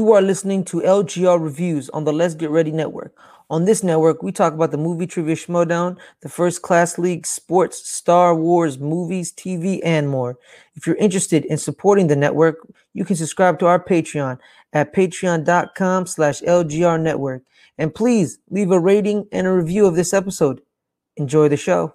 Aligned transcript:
You 0.00 0.12
are 0.12 0.22
listening 0.22 0.64
to 0.64 0.78
LGR 0.78 1.38
Reviews 1.38 1.90
on 1.90 2.04
the 2.04 2.12
Let's 2.14 2.32
Get 2.32 2.48
Ready 2.48 2.72
Network. 2.72 3.14
On 3.50 3.66
this 3.66 3.84
network, 3.84 4.22
we 4.22 4.32
talk 4.32 4.54
about 4.54 4.70
the 4.70 4.78
movie 4.78 5.06
trivia 5.06 5.36
Schmoedown, 5.36 5.98
the 6.22 6.28
first 6.30 6.62
class 6.62 6.96
league, 6.96 7.26
sports, 7.26 7.86
Star 7.86 8.34
Wars, 8.34 8.78
movies, 8.78 9.30
TV, 9.30 9.78
and 9.84 10.08
more. 10.08 10.38
If 10.74 10.86
you're 10.86 10.96
interested 10.96 11.44
in 11.44 11.58
supporting 11.58 12.06
the 12.06 12.16
network, 12.16 12.66
you 12.94 13.04
can 13.04 13.14
subscribe 13.14 13.58
to 13.58 13.66
our 13.66 13.78
Patreon 13.78 14.38
at 14.72 14.94
patreon.com 14.94 16.06
slash 16.06 16.40
LGR 16.40 16.98
network. 16.98 17.42
And 17.76 17.94
please 17.94 18.38
leave 18.48 18.70
a 18.70 18.80
rating 18.80 19.28
and 19.32 19.46
a 19.46 19.52
review 19.52 19.84
of 19.84 19.96
this 19.96 20.14
episode. 20.14 20.62
Enjoy 21.18 21.46
the 21.50 21.58
show. 21.58 21.94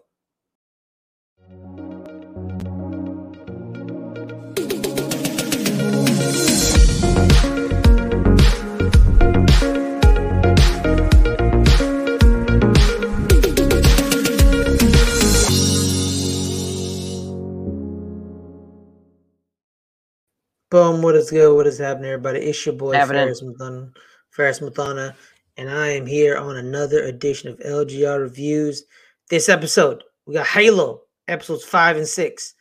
Boom, 20.76 21.02
what 21.02 21.16
is 21.16 21.32
good? 21.32 21.56
What 21.56 21.68
is 21.68 21.78
happening, 21.78 22.12
everybody? 22.12 22.42
It's 22.42 22.66
your 22.66 22.76
boy 22.76 22.96
Happening. 22.96 23.28
Fares 23.28 23.42
Muthana, 23.42 23.94
Fares 24.32 24.60
Muthana, 24.60 25.16
and 25.56 25.70
I 25.70 25.88
am 25.88 26.06
here 26.06 26.36
on 26.36 26.58
another 26.58 27.04
edition 27.04 27.50
of 27.50 27.58
LGR 27.60 28.20
Reviews. 28.20 28.84
This 29.30 29.48
episode, 29.48 30.04
we 30.26 30.34
got 30.34 30.48
Halo, 30.48 31.04
episodes 31.30 31.64
five 31.64 31.96
and 31.96 32.06
six. 32.06 32.56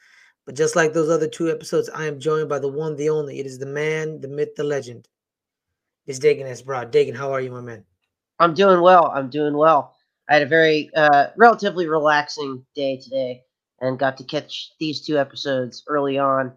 But 0.46 0.54
just 0.54 0.76
like 0.76 0.92
those 0.92 1.10
other 1.10 1.26
two 1.26 1.50
episodes, 1.50 1.88
I 1.88 2.06
am 2.06 2.20
joined 2.20 2.48
by 2.48 2.60
the 2.60 2.68
one, 2.68 2.94
the 2.94 3.10
only. 3.10 3.40
It 3.40 3.46
is 3.46 3.58
the 3.58 3.66
man, 3.66 4.20
the 4.20 4.28
myth, 4.28 4.54
the 4.54 4.62
legend. 4.62 5.08
It's 6.06 6.20
Dagan 6.20 6.48
S. 6.48 6.62
Broad. 6.62 6.92
Dagan, 6.92 7.16
how 7.16 7.32
are 7.32 7.40
you, 7.40 7.50
my 7.50 7.62
man? 7.62 7.82
I'm 8.38 8.54
doing 8.54 8.80
well. 8.80 9.10
I'm 9.12 9.28
doing 9.28 9.56
well. 9.56 9.96
I 10.28 10.34
had 10.34 10.42
a 10.42 10.46
very 10.46 10.88
uh, 10.94 11.30
relatively 11.36 11.88
relaxing 11.88 12.64
day 12.76 12.96
today 12.96 13.42
and 13.80 13.98
got 13.98 14.16
to 14.18 14.24
catch 14.24 14.70
these 14.78 15.04
two 15.04 15.18
episodes 15.18 15.82
early 15.88 16.16
on. 16.16 16.52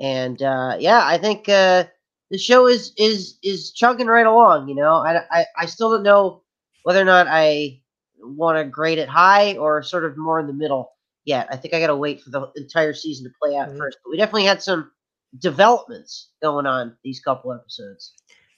And 0.00 0.42
uh, 0.42 0.76
yeah, 0.78 1.02
I 1.04 1.18
think 1.18 1.48
uh, 1.48 1.84
the 2.30 2.38
show 2.38 2.66
is 2.66 2.92
is 2.96 3.38
is 3.42 3.72
chugging 3.72 4.06
right 4.08 4.26
along. 4.26 4.68
You 4.68 4.74
know, 4.74 4.94
I, 4.94 5.22
I, 5.30 5.46
I 5.56 5.66
still 5.66 5.90
don't 5.90 6.02
know 6.02 6.42
whether 6.84 7.00
or 7.00 7.04
not 7.04 7.26
I 7.28 7.80
want 8.20 8.58
to 8.58 8.64
grade 8.64 8.98
it 8.98 9.08
high 9.08 9.56
or 9.56 9.82
sort 9.82 10.04
of 10.04 10.16
more 10.16 10.40
in 10.40 10.46
the 10.46 10.52
middle 10.52 10.90
yet. 11.24 11.48
I 11.50 11.56
think 11.56 11.74
I 11.74 11.80
got 11.80 11.88
to 11.88 11.96
wait 11.96 12.20
for 12.20 12.30
the 12.30 12.50
entire 12.56 12.94
season 12.94 13.24
to 13.26 13.32
play 13.42 13.56
out 13.56 13.68
Mhm. 13.68 13.78
first. 13.78 13.98
But 14.04 14.10
we 14.10 14.16
definitely 14.16 14.44
had 14.44 14.62
some 14.62 14.90
developments 15.38 16.30
going 16.42 16.66
on 16.66 16.96
these 17.04 17.20
couple 17.20 17.52
episodes. 17.52 18.14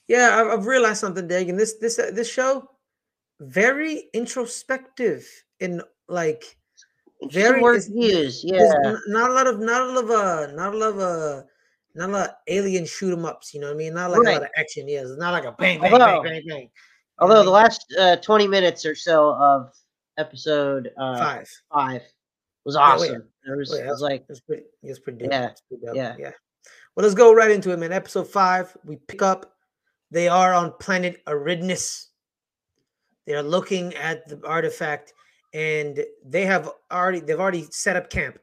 Yeah, 0.07 0.39
I've, 0.39 0.59
I've 0.59 0.65
realized 0.67 0.99
something, 0.99 1.27
Dagan. 1.27 1.57
This 1.57 1.75
this 1.79 1.99
uh, 1.99 2.11
this 2.13 2.29
show 2.31 2.69
very 3.39 4.09
introspective 4.13 5.27
in 5.59 5.81
like 6.07 6.57
Very- 7.31 7.61
to 7.61 8.31
Yeah. 8.43 8.95
not 9.07 9.29
a 9.31 9.33
lot 9.33 9.47
of 9.47 9.59
not 9.59 9.81
a 9.81 9.85
lot 9.85 10.03
of 10.03 10.09
uh 10.11 10.51
not 10.53 10.73
a 10.73 10.77
lot 10.77 10.89
of 10.89 10.99
uh 10.99 11.41
not 11.95 12.09
a 12.09 12.11
lot 12.11 12.29
of 12.29 12.35
alien 12.47 12.85
shoot 12.85 13.13
'em 13.13 13.25
ups, 13.25 13.53
you 13.53 13.59
know 13.61 13.67
what 13.67 13.75
I 13.75 13.77
mean? 13.77 13.93
Not 13.93 14.11
like 14.11 14.19
a 14.27 14.31
lot 14.31 14.43
of 14.43 14.49
action. 14.57 14.87
Yeah, 14.87 15.01
it's 15.01 15.17
not 15.17 15.31
like 15.31 15.45
a 15.45 15.53
bang 15.53 15.79
bang 15.79 15.91
bang 15.91 16.01
Although- 16.01 16.23
bang 16.23 16.43
bang. 16.47 16.69
Although 17.19 17.43
the 17.43 17.49
last 17.49 17.85
uh, 17.97 18.17
20 18.17 18.45
minutes 18.47 18.85
or 18.85 18.93
so 18.93 19.33
of 19.35 19.73
episode 20.17 20.91
uh, 20.97 21.17
five. 21.17 21.49
Five. 21.73 22.01
was 22.65 22.75
oh, 22.75 22.79
yeah. 22.79 22.85
awesome. 22.85 23.23
There 23.45 23.55
was, 23.57 23.71
yeah. 23.73 23.85
it 23.85 23.89
was 23.89 24.01
like, 24.01 24.25
It's 24.27 24.41
pretty 24.41 24.63
it's 24.83 24.99
pretty. 24.99 25.25
Yeah, 25.25 25.47
It's 25.51 25.61
pretty 25.61 25.85
dope. 25.85 25.95
yeah. 25.95 26.15
yeah. 26.19 26.31
Well, 26.95 27.03
let's 27.03 27.15
go 27.15 27.33
right 27.33 27.51
into 27.51 27.71
it, 27.71 27.77
man. 27.79 27.93
Episode 27.93 28.27
five, 28.27 28.75
we 28.85 28.97
pick 29.07 29.21
up. 29.21 29.53
They 30.11 30.27
are 30.27 30.53
on 30.53 30.73
planet 30.79 31.23
Eridanus. 31.25 32.07
They 33.25 33.33
are 33.33 33.43
looking 33.43 33.93
at 33.95 34.27
the 34.27 34.39
artifact, 34.45 35.13
and 35.55 36.05
they 36.25 36.45
have 36.45 36.69
already 36.91 37.21
they've 37.21 37.39
already 37.39 37.65
set 37.71 37.95
up 37.95 38.09
camp. 38.09 38.37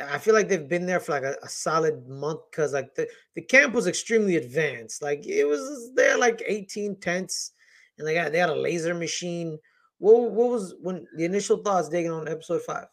I 0.00 0.18
feel 0.18 0.34
like 0.34 0.48
they've 0.48 0.68
been 0.68 0.84
there 0.84 1.00
for 1.00 1.12
like 1.12 1.22
a, 1.22 1.36
a 1.42 1.48
solid 1.48 2.06
month 2.06 2.40
because 2.50 2.74
like 2.74 2.94
the, 2.94 3.08
the 3.34 3.40
camp 3.40 3.72
was 3.72 3.86
extremely 3.86 4.36
advanced. 4.36 5.00
Like 5.00 5.26
it 5.26 5.46
was 5.46 5.90
there 5.94 6.18
like 6.18 6.42
18 6.46 7.00
tents, 7.00 7.52
and 7.98 8.06
they 8.06 8.12
got 8.14 8.32
they 8.32 8.38
had 8.38 8.50
a 8.50 8.54
laser 8.54 8.94
machine. 8.94 9.58
What 9.98 10.30
what 10.32 10.50
was 10.50 10.74
when 10.82 11.06
the 11.16 11.24
initial 11.24 11.56
thoughts 11.56 11.88
Dagan 11.88 12.20
on 12.20 12.28
episode 12.28 12.62
five? 12.62 12.88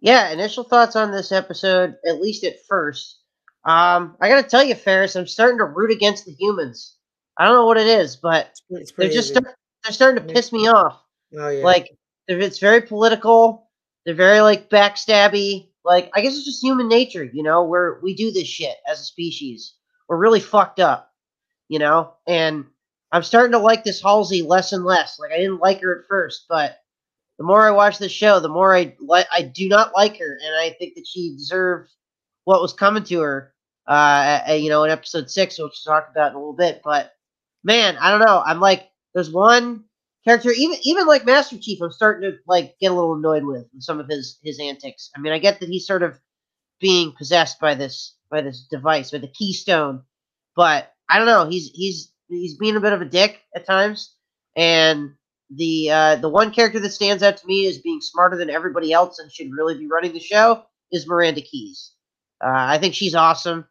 yeah, 0.00 0.30
initial 0.30 0.64
thoughts 0.64 0.96
on 0.96 1.10
this 1.10 1.32
episode, 1.32 1.96
at 2.06 2.20
least 2.20 2.44
at 2.44 2.64
first. 2.68 3.20
Um, 3.64 4.16
I 4.20 4.28
got 4.28 4.42
to 4.42 4.48
tell 4.48 4.62
you, 4.62 4.74
Fares, 4.74 5.16
I'm 5.16 5.26
starting 5.26 5.58
to 5.58 5.64
root 5.64 5.90
against 5.90 6.24
the 6.24 6.32
humans. 6.32 6.96
I 7.36 7.44
don't 7.44 7.54
know 7.54 7.66
what 7.66 7.76
it 7.78 7.86
is, 7.86 8.16
but 8.16 8.50
It's 8.50 8.60
pretty, 8.60 8.82
it's 8.82 8.92
they're 8.92 9.10
just 9.10 9.28
start, 9.30 9.56
they're 9.82 9.92
starting 9.92 10.26
to 10.26 10.32
piss 10.32 10.52
me 10.52 10.68
off. 10.68 11.02
oh 11.38 11.48
yeah. 11.48 11.64
Like, 11.64 11.90
it's 12.28 12.58
very 12.58 12.82
political. 12.82 13.68
They're 14.04 14.14
very 14.14 14.40
like 14.40 14.70
backstabby. 14.70 15.70
Like, 15.84 16.10
I 16.14 16.20
guess 16.20 16.36
it's 16.36 16.44
just 16.44 16.62
human 16.62 16.88
nature, 16.88 17.24
you 17.24 17.42
know, 17.42 17.64
where 17.64 17.98
we 18.02 18.14
do 18.14 18.30
this 18.30 18.46
shit 18.46 18.76
as 18.86 19.00
a 19.00 19.04
species. 19.04 19.74
We're 20.08 20.18
really 20.18 20.40
fucked 20.40 20.80
up, 20.80 21.12
you 21.68 21.78
know. 21.78 22.14
And 22.26 22.66
I'm 23.10 23.22
starting 23.22 23.52
to 23.52 23.58
like 23.58 23.84
this 23.84 24.02
Halsey 24.02 24.42
less 24.42 24.72
and 24.72 24.84
less. 24.84 25.18
Like, 25.18 25.32
I 25.32 25.38
didn't 25.38 25.60
like 25.60 25.80
her 25.80 26.00
at 26.00 26.08
first, 26.08 26.44
but 26.48 26.78
the 27.38 27.44
more 27.44 27.66
I 27.66 27.70
watch 27.70 27.98
this 27.98 28.12
show, 28.12 28.40
the 28.40 28.48
more 28.48 28.76
I 28.76 28.94
like. 29.00 29.26
I 29.32 29.42
do 29.42 29.68
not 29.68 29.92
like 29.96 30.18
her, 30.18 30.38
and 30.44 30.54
I 30.56 30.70
think 30.78 30.94
that 30.96 31.06
she 31.06 31.36
deserved 31.36 31.90
what 32.44 32.60
was 32.60 32.72
coming 32.72 33.04
to 33.04 33.20
her. 33.20 33.54
Uh, 33.86 34.40
uh, 34.50 34.52
you 34.52 34.68
know, 34.68 34.84
in 34.84 34.90
episode 34.90 35.30
six, 35.30 35.58
which 35.58 35.72
we'll 35.86 35.94
talk 35.94 36.10
about 36.10 36.32
in 36.32 36.36
a 36.36 36.38
little 36.38 36.52
bit. 36.52 36.82
But 36.84 37.12
man, 37.64 37.96
I 37.96 38.10
don't 38.10 38.26
know. 38.26 38.42
I'm 38.44 38.60
like, 38.60 38.90
there's 39.14 39.30
one 39.30 39.84
character, 40.24 40.50
even 40.50 40.78
even 40.82 41.06
like 41.06 41.24
Master 41.24 41.58
Chief, 41.58 41.80
I'm 41.80 41.90
starting 41.92 42.30
to 42.30 42.38
like 42.46 42.76
get 42.80 42.92
a 42.92 42.94
little 42.94 43.14
annoyed 43.14 43.44
with 43.44 43.66
some 43.78 44.00
of 44.00 44.08
his 44.08 44.38
his 44.42 44.60
antics. 44.60 45.10
I 45.16 45.20
mean, 45.20 45.32
I 45.32 45.38
get 45.38 45.60
that 45.60 45.68
he's 45.68 45.86
sort 45.86 46.02
of 46.02 46.18
being 46.80 47.12
possessed 47.16 47.60
by 47.60 47.74
this 47.74 48.16
by 48.30 48.40
this 48.42 48.66
device, 48.70 49.10
by 49.10 49.18
the 49.18 49.28
keystone, 49.28 50.02
but 50.56 50.92
I 51.08 51.18
don't 51.18 51.26
know. 51.26 51.48
He's 51.48 51.70
he's 51.74 52.12
he's 52.28 52.56
being 52.56 52.76
a 52.76 52.80
bit 52.80 52.92
of 52.92 53.00
a 53.00 53.06
dick 53.06 53.40
at 53.54 53.66
times, 53.66 54.14
and 54.56 55.14
the 55.50 55.90
uh, 55.90 56.16
the 56.16 56.28
one 56.28 56.52
character 56.52 56.80
that 56.80 56.90
stands 56.90 57.22
out 57.22 57.38
to 57.38 57.46
me 57.46 57.66
as 57.66 57.78
being 57.78 58.00
smarter 58.00 58.36
than 58.36 58.50
everybody 58.50 58.92
else 58.92 59.18
and 59.18 59.32
should 59.32 59.50
really 59.52 59.78
be 59.78 59.86
running 59.86 60.12
the 60.12 60.20
show 60.20 60.64
is 60.92 61.06
Miranda 61.06 61.40
Keyes. 61.40 61.92
Uh, 62.44 62.52
I 62.54 62.78
think 62.78 62.94
she's 62.94 63.14
awesome, 63.14 63.66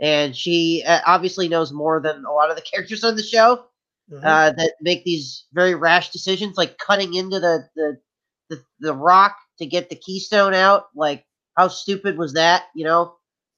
and 0.00 0.36
she 0.36 0.82
uh, 0.86 1.00
obviously 1.06 1.48
knows 1.48 1.72
more 1.72 2.00
than 2.00 2.24
a 2.24 2.32
lot 2.32 2.50
of 2.50 2.56
the 2.56 2.62
characters 2.72 3.04
on 3.04 3.16
the 3.16 3.22
show 3.22 3.64
Mhm. 4.10 4.24
uh, 4.24 4.52
that 4.52 4.74
make 4.80 5.04
these 5.04 5.46
very 5.52 5.74
rash 5.74 6.10
decisions, 6.10 6.56
like 6.56 6.78
cutting 6.78 7.14
into 7.14 7.38
the, 7.40 7.68
the 7.76 8.00
the 8.48 8.64
the 8.80 8.94
rock 8.94 9.36
to 9.58 9.66
get 9.66 9.88
the 9.88 9.96
keystone 9.96 10.54
out. 10.54 10.86
Like, 10.94 11.24
how 11.56 11.68
stupid 11.68 12.18
was 12.18 12.34
that? 12.34 12.64
You 12.74 12.84
know, 12.84 13.16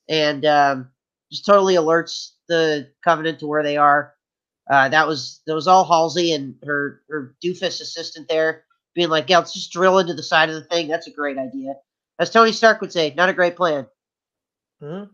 and 0.08 0.44
um, 0.44 0.90
just 1.30 1.46
totally 1.46 1.74
alerts 1.74 2.32
the 2.48 2.90
Covenant 3.02 3.40
to 3.40 3.46
where 3.46 3.62
they 3.62 3.76
are. 3.76 4.14
Uh, 4.70 4.88
that 4.90 5.06
was 5.06 5.40
that 5.46 5.54
was 5.54 5.66
all 5.66 5.84
Halsey 5.84 6.32
and 6.32 6.56
her 6.64 7.02
her 7.08 7.34
doofus 7.42 7.80
assistant 7.80 8.28
there 8.28 8.64
being 8.94 9.08
like, 9.08 9.28
"Yeah, 9.28 9.38
let's 9.38 9.54
just 9.54 9.72
drill 9.72 9.98
into 9.98 10.14
the 10.14 10.22
side 10.22 10.50
of 10.50 10.54
the 10.54 10.64
thing. 10.64 10.88
That's 10.88 11.06
a 11.06 11.12
great 11.12 11.38
idea." 11.38 11.74
As 12.18 12.30
Tony 12.30 12.52
Stark 12.52 12.80
would 12.80 12.92
say, 12.92 13.14
"Not 13.16 13.28
a 13.30 13.34
great 13.34 13.56
plan." 13.56 13.86
Mhm. 14.82 15.08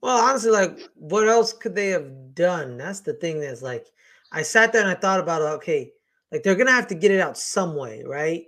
Well, 0.00 0.18
honestly, 0.18 0.50
like, 0.50 0.78
what 0.94 1.26
else 1.28 1.52
could 1.52 1.74
they 1.74 1.88
have 1.88 2.34
done? 2.34 2.76
That's 2.78 3.00
the 3.00 3.14
thing. 3.14 3.40
That's 3.40 3.62
like, 3.62 3.86
I 4.32 4.42
sat 4.42 4.72
there 4.72 4.82
and 4.82 4.90
I 4.90 4.94
thought 4.94 5.20
about, 5.20 5.42
okay, 5.42 5.92
like 6.32 6.42
they're 6.42 6.56
gonna 6.56 6.72
have 6.72 6.88
to 6.88 6.94
get 6.94 7.10
it 7.10 7.20
out 7.20 7.38
some 7.38 7.76
way, 7.76 8.02
right? 8.04 8.44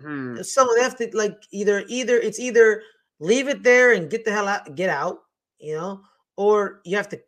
Hmm. 0.00 0.40
Someone 0.42 0.76
they 0.76 0.82
have 0.82 0.96
to 0.96 1.10
like 1.12 1.36
either 1.52 1.84
either 1.88 2.18
it's 2.18 2.40
either 2.40 2.82
leave 3.20 3.48
it 3.48 3.62
there 3.62 3.92
and 3.92 4.10
get 4.10 4.24
the 4.24 4.32
hell 4.32 4.48
out, 4.48 4.74
get 4.74 4.90
out, 4.90 5.18
you 5.58 5.74
know, 5.74 6.02
or 6.36 6.80
you 6.84 6.96
have 6.96 7.08
to 7.10 7.20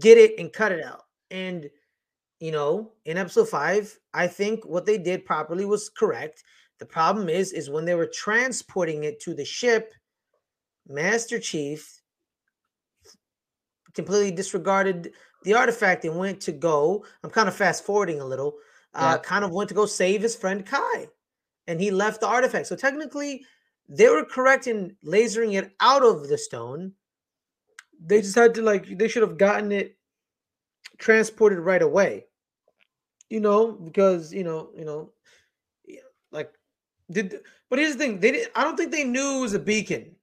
get 0.00 0.16
it 0.18 0.38
and 0.38 0.52
cut 0.52 0.72
it 0.72 0.82
out. 0.82 1.02
And 1.30 1.68
you 2.40 2.50
know, 2.50 2.92
in 3.04 3.18
episode 3.18 3.48
five, 3.48 3.96
I 4.14 4.26
think 4.26 4.64
what 4.66 4.86
they 4.86 4.98
did 4.98 5.24
properly 5.24 5.64
was 5.64 5.88
correct. 5.88 6.42
The 6.80 6.86
problem 6.86 7.28
is, 7.28 7.52
is 7.52 7.70
when 7.70 7.84
they 7.84 7.94
were 7.94 8.10
transporting 8.12 9.04
it 9.04 9.20
to 9.20 9.34
the 9.34 9.44
ship, 9.44 9.92
Master 10.88 11.38
Chief 11.38 12.00
completely 13.94 14.32
disregarded 14.32 15.12
the 15.44 15.54
artifact 15.54 16.04
and 16.04 16.18
went 16.18 16.40
to 16.42 16.52
go. 16.52 17.04
I'm 17.22 17.30
kind 17.30 17.48
of 17.48 17.54
fast 17.56 17.84
forwarding 17.84 18.20
a 18.20 18.24
little. 18.24 18.54
Uh, 18.94 19.16
Yeah. 19.16 19.22
kind 19.22 19.44
of 19.44 19.52
went 19.52 19.68
to 19.70 19.74
go 19.74 19.86
save 19.86 20.22
his 20.22 20.36
friend 20.36 20.66
Kai, 20.66 21.08
and 21.66 21.80
he 21.80 21.90
left 21.90 22.20
the 22.20 22.26
artifact. 22.26 22.66
So 22.66 22.76
technically, 22.76 23.44
they 23.88 24.08
were 24.08 24.24
correct 24.24 24.66
in 24.66 24.96
lasering 25.04 25.54
it 25.54 25.72
out 25.80 26.04
of 26.04 26.28
the 26.28 26.38
stone. 26.38 26.92
They 28.04 28.20
just 28.20 28.34
had 28.34 28.54
to 28.54 28.62
like 28.62 28.98
they 28.98 29.08
should 29.08 29.22
have 29.22 29.38
gotten 29.38 29.72
it 29.72 29.96
transported 30.98 31.58
right 31.58 31.82
away. 31.82 32.26
You 33.30 33.40
know, 33.40 33.72
because 33.72 34.32
you 34.32 34.44
know, 34.44 34.70
you 34.76 34.84
know, 34.84 35.12
yeah, 35.86 36.00
like 36.30 36.52
did. 37.10 37.40
But 37.70 37.78
here's 37.78 37.94
the 37.94 37.98
thing: 37.98 38.20
they 38.20 38.32
didn't. 38.32 38.52
I 38.54 38.64
don't 38.64 38.76
think 38.76 38.92
they 38.92 39.04
knew 39.04 39.38
it 39.38 39.40
was 39.40 39.54
a 39.54 39.58
beacon. 39.58 40.14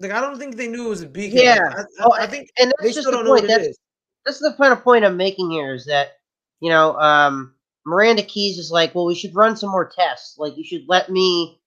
Like 0.00 0.12
I 0.12 0.20
don't 0.20 0.38
think 0.38 0.56
they 0.56 0.66
knew 0.68 0.86
it 0.86 0.90
was 0.90 1.02
a 1.02 1.06
beacon. 1.06 1.38
Yeah. 1.42 1.58
I, 1.76 1.80
I- 1.80 1.84
Oh, 2.00 2.12
I 2.12 2.26
think 2.26 2.48
and 2.58 2.72
they 2.80 2.86
that's 2.86 2.94
just 2.96 3.08
still 3.08 3.12
the 3.12 3.16
don't 3.18 3.24
know 3.26 3.30
what 3.32 3.40
point. 3.40 3.48
That's 3.48 3.68
is. 3.68 3.78
that's 4.24 4.38
the 4.40 4.54
kind 4.54 4.72
of 4.72 4.82
point 4.82 5.04
I'm 5.04 5.16
making 5.16 5.50
here 5.50 5.74
is 5.74 5.86
that 5.86 6.12
you 6.60 6.70
know 6.70 6.96
um, 6.98 7.54
Miranda 7.86 8.22
Keyes 8.22 8.58
is 8.58 8.70
like, 8.70 8.94
well, 8.94 9.06
we 9.06 9.14
should 9.14 9.34
run 9.34 9.56
some 9.56 9.70
more 9.70 9.90
tests. 9.94 10.36
Like, 10.38 10.56
you 10.56 10.64
should 10.64 10.84
let 10.88 11.10
me 11.10 11.60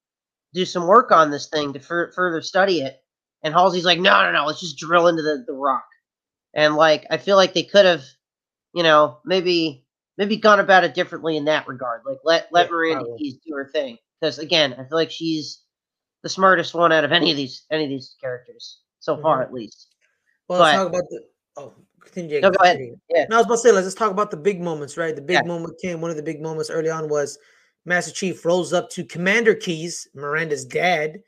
do 0.53 0.65
some 0.65 0.88
work 0.88 1.12
on 1.12 1.31
this 1.31 1.47
thing 1.47 1.74
to 1.74 1.80
fur- 1.80 2.12
further 2.12 2.41
study 2.41 2.81
it. 2.81 3.00
And 3.44 3.53
Halsey's 3.53 3.85
like, 3.85 4.00
no, 4.00 4.24
no, 4.24 4.31
no, 4.31 4.45
let's 4.45 4.62
just 4.62 4.77
drill 4.77 5.07
into 5.07 5.21
the, 5.24 5.44
the 5.45 5.53
rock. 5.53 5.85
And 6.53 6.75
like, 6.75 7.06
I 7.09 7.18
feel 7.18 7.35
like 7.35 7.53
they 7.53 7.63
could 7.63 7.85
have, 7.85 8.03
you 8.74 8.83
know, 8.83 9.18
maybe 9.25 9.85
maybe 10.18 10.38
gone 10.38 10.59
about 10.59 10.83
it 10.83 10.94
differently 10.94 11.35
in 11.35 11.45
that 11.45 11.68
regard. 11.68 12.01
Like, 12.06 12.19
let 12.24 12.47
let 12.53 12.68
Yeah, 12.68 12.71
Miranda 12.71 13.03
probably. 13.06 13.18
Keyes 13.18 13.39
do 13.45 13.53
her 13.56 13.69
thing. 13.74 13.97
Because 14.21 14.39
again, 14.39 14.74
I 14.74 14.83
feel 14.83 14.97
like 14.97 15.12
she's 15.12 15.62
the 16.24 16.30
smartest 16.30 16.74
one 16.74 16.92
out 16.92 17.04
of 17.04 17.12
any 17.12 17.30
of 17.31 17.38
these 17.38 17.66
any 17.70 17.84
of 17.84 17.90
these 17.90 18.16
characters 18.20 18.80
so 19.00 19.18
far, 19.18 19.40
Mhm. 19.40 19.44
at 19.44 19.54
least. 19.54 19.96
Well, 20.48 20.60
let's 20.60 20.78
talk 20.78 20.88
about 20.88 21.10
the. 21.10 21.25
Oh, 21.58 21.74
continue. 22.00 22.42
No, 22.42 22.50
go 22.50 22.64
ahead. 22.64 22.80
Yeah. 23.10 23.25
No, 23.30 23.36
I 23.36 23.40
was 23.40 23.46
about 23.46 23.56
to 23.56 23.62
say, 23.62 23.72
let's 23.72 23.88
just 23.88 23.98
talk 23.98 24.12
about 24.12 24.31
the 24.31 24.38
big 24.38 24.62
moments, 24.62 24.98
right? 24.98 25.16
The 25.16 25.22
big 25.22 25.36
Yeah. 25.36 25.44
moment 25.44 25.80
came. 25.80 26.02
One 26.02 26.10
of 26.10 26.18
the 26.18 26.24
big 26.24 26.42
moments 26.42 26.70
early 26.70 26.90
on 26.90 27.10
was 27.10 27.38
Master 27.86 28.12
Chief 28.14 28.44
rolls 28.46 28.74
up 28.74 28.90
to 28.92 29.04
Commander 29.06 29.54
Keyes, 29.54 30.08
Miranda's 30.14 30.66
dad, 30.66 31.22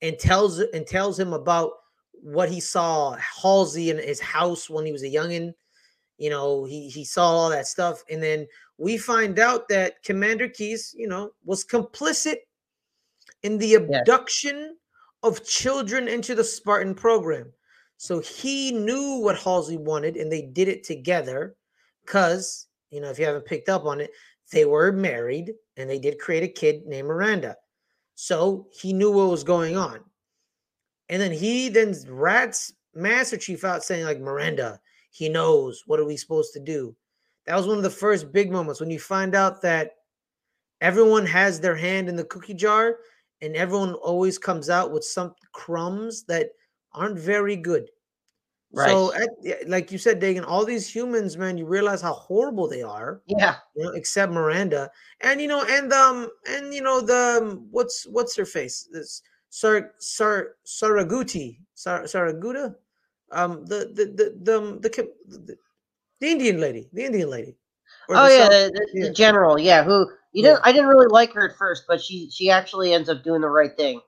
and 0.00 0.18
tells 0.18 0.58
and 0.58 0.86
tells 0.86 1.18
him 1.18 1.32
about 1.32 1.72
what 2.12 2.48
he 2.50 2.60
saw 2.60 3.16
Halsey 3.16 3.90
in 3.90 3.98
his 3.98 4.20
house 4.20 4.68
when 4.68 4.84
he 4.84 4.92
was 4.92 5.02
a 5.02 5.08
youngin. 5.08 5.54
You 6.18 6.30
know, 6.30 6.64
he 6.64 6.88
he 6.88 7.04
saw 7.04 7.30
all 7.30 7.50
that 7.50 7.66
stuff, 7.66 8.02
and 8.10 8.22
then 8.22 8.46
we 8.78 8.96
find 8.96 9.38
out 9.38 9.68
that 9.68 10.02
Commander 10.02 10.48
Keyes, 10.48 10.94
you 10.96 11.06
know, 11.08 11.32
was 11.44 11.64
complicit 11.64 12.36
in 13.42 13.58
the 13.58 13.74
abduction 13.74 14.76
of 15.22 15.44
children 15.44 16.08
into 16.08 16.34
the 16.34 16.44
Spartan 16.44 16.94
program. 16.94 17.52
So 17.96 18.20
he 18.20 18.72
knew 18.72 19.18
what 19.18 19.38
Halsey 19.38 19.76
wanted, 19.76 20.16
and 20.16 20.30
they 20.30 20.42
did 20.42 20.68
it 20.68 20.84
together. 20.84 21.56
Because 22.04 22.66
you 22.90 23.00
know, 23.00 23.10
if 23.10 23.18
you 23.18 23.24
haven't 23.24 23.46
picked 23.46 23.68
up 23.68 23.84
on 23.84 24.00
it, 24.00 24.10
they 24.52 24.66
were 24.66 24.92
married 24.92 25.52
and 25.76 25.88
they 25.88 25.98
did 25.98 26.18
create 26.18 26.42
a 26.42 26.48
kid 26.48 26.86
named 26.86 27.08
Miranda. 27.08 27.56
So 28.14 28.66
he 28.70 28.92
knew 28.92 29.10
what 29.10 29.30
was 29.30 29.42
going 29.42 29.76
on. 29.76 30.00
And 31.08 31.20
then 31.20 31.32
he 31.32 31.68
then 31.68 31.94
rats 32.06 32.72
Master 32.94 33.38
Chief 33.38 33.64
out 33.64 33.82
saying, 33.82 34.04
like, 34.04 34.20
Miranda, 34.20 34.78
he 35.10 35.28
knows. 35.28 35.82
What 35.86 35.98
are 35.98 36.04
we 36.04 36.16
supposed 36.16 36.52
to 36.52 36.60
do? 36.60 36.94
That 37.46 37.56
was 37.56 37.66
one 37.66 37.78
of 37.78 37.82
the 37.82 37.90
first 37.90 38.32
big 38.32 38.52
moments 38.52 38.78
when 38.78 38.90
you 38.90 39.00
find 39.00 39.34
out 39.34 39.62
that 39.62 39.92
everyone 40.80 41.26
has 41.26 41.58
their 41.58 41.74
hand 41.74 42.08
in 42.08 42.16
the 42.16 42.24
cookie 42.24 42.54
jar 42.54 42.98
and 43.42 43.56
everyone 43.56 43.94
always 43.94 44.38
comes 44.38 44.70
out 44.70 44.92
with 44.92 45.04
some 45.04 45.34
crumbs 45.52 46.24
that 46.24 46.50
aren't 46.92 47.18
very 47.18 47.56
good. 47.56 47.90
So, 48.74 49.12
Right. 49.12 49.28
at, 49.44 49.68
like 49.68 49.92
you 49.92 49.98
said, 49.98 50.18
Dagan, 50.20 50.46
all 50.46 50.64
these 50.64 50.88
humans, 50.88 51.36
man, 51.36 51.58
you 51.58 51.66
realize 51.66 52.00
how 52.00 52.14
horrible 52.14 52.68
they 52.68 52.82
are 52.82 53.20
Yeah. 53.26 53.56
you 53.74 53.84
know, 53.84 53.90
except 53.90 54.32
Miranda, 54.32 54.90
and 55.20 55.40
you 55.40 55.48
know, 55.48 55.64
and 55.68 55.92
um, 55.92 56.30
and 56.48 56.72
you 56.72 56.80
know, 56.82 57.00
the 57.02 57.40
um, 57.42 57.68
what's 57.70 58.06
what's 58.06 58.34
her 58.36 58.46
face? 58.46 58.88
This 58.90 59.20
Sar 59.50 59.92
Sar 59.98 60.56
Saraguti, 60.64 61.58
Sar 61.74 62.04
Saraguta, 62.04 62.74
um, 63.30 63.66
the 63.66 63.92
the 63.94 64.04
the 64.06 64.38
the 64.42 64.58
um, 64.58 64.80
the, 64.80 64.88
the, 65.26 65.56
the 66.20 66.26
Indian 66.26 66.60
lady, 66.60 66.88
the 66.92 67.04
Indian 67.04 67.28
lady. 67.28 67.56
Or 68.08 68.16
Oh 68.16 68.28
the 68.28 68.34
yeah, 68.34 68.48
the, 68.48 68.86
the, 68.94 69.00
the 69.08 69.12
general, 69.12 69.58
yeah. 69.58 69.82
Who 69.84 70.10
you 70.32 70.42
Yeah. 70.42 70.50
didn't? 70.54 70.60
I 70.64 70.72
didn't 70.72 70.88
really 70.88 71.06
like 71.08 71.32
her 71.34 71.48
at 71.50 71.56
first, 71.56 71.84
but 71.86 72.00
she 72.02 72.30
she 72.30 72.50
actually 72.50 72.92
ends 72.92 73.08
up 73.08 73.22
doing 73.22 73.40
the 73.40 73.48
right 73.48 73.76
thing 73.76 74.00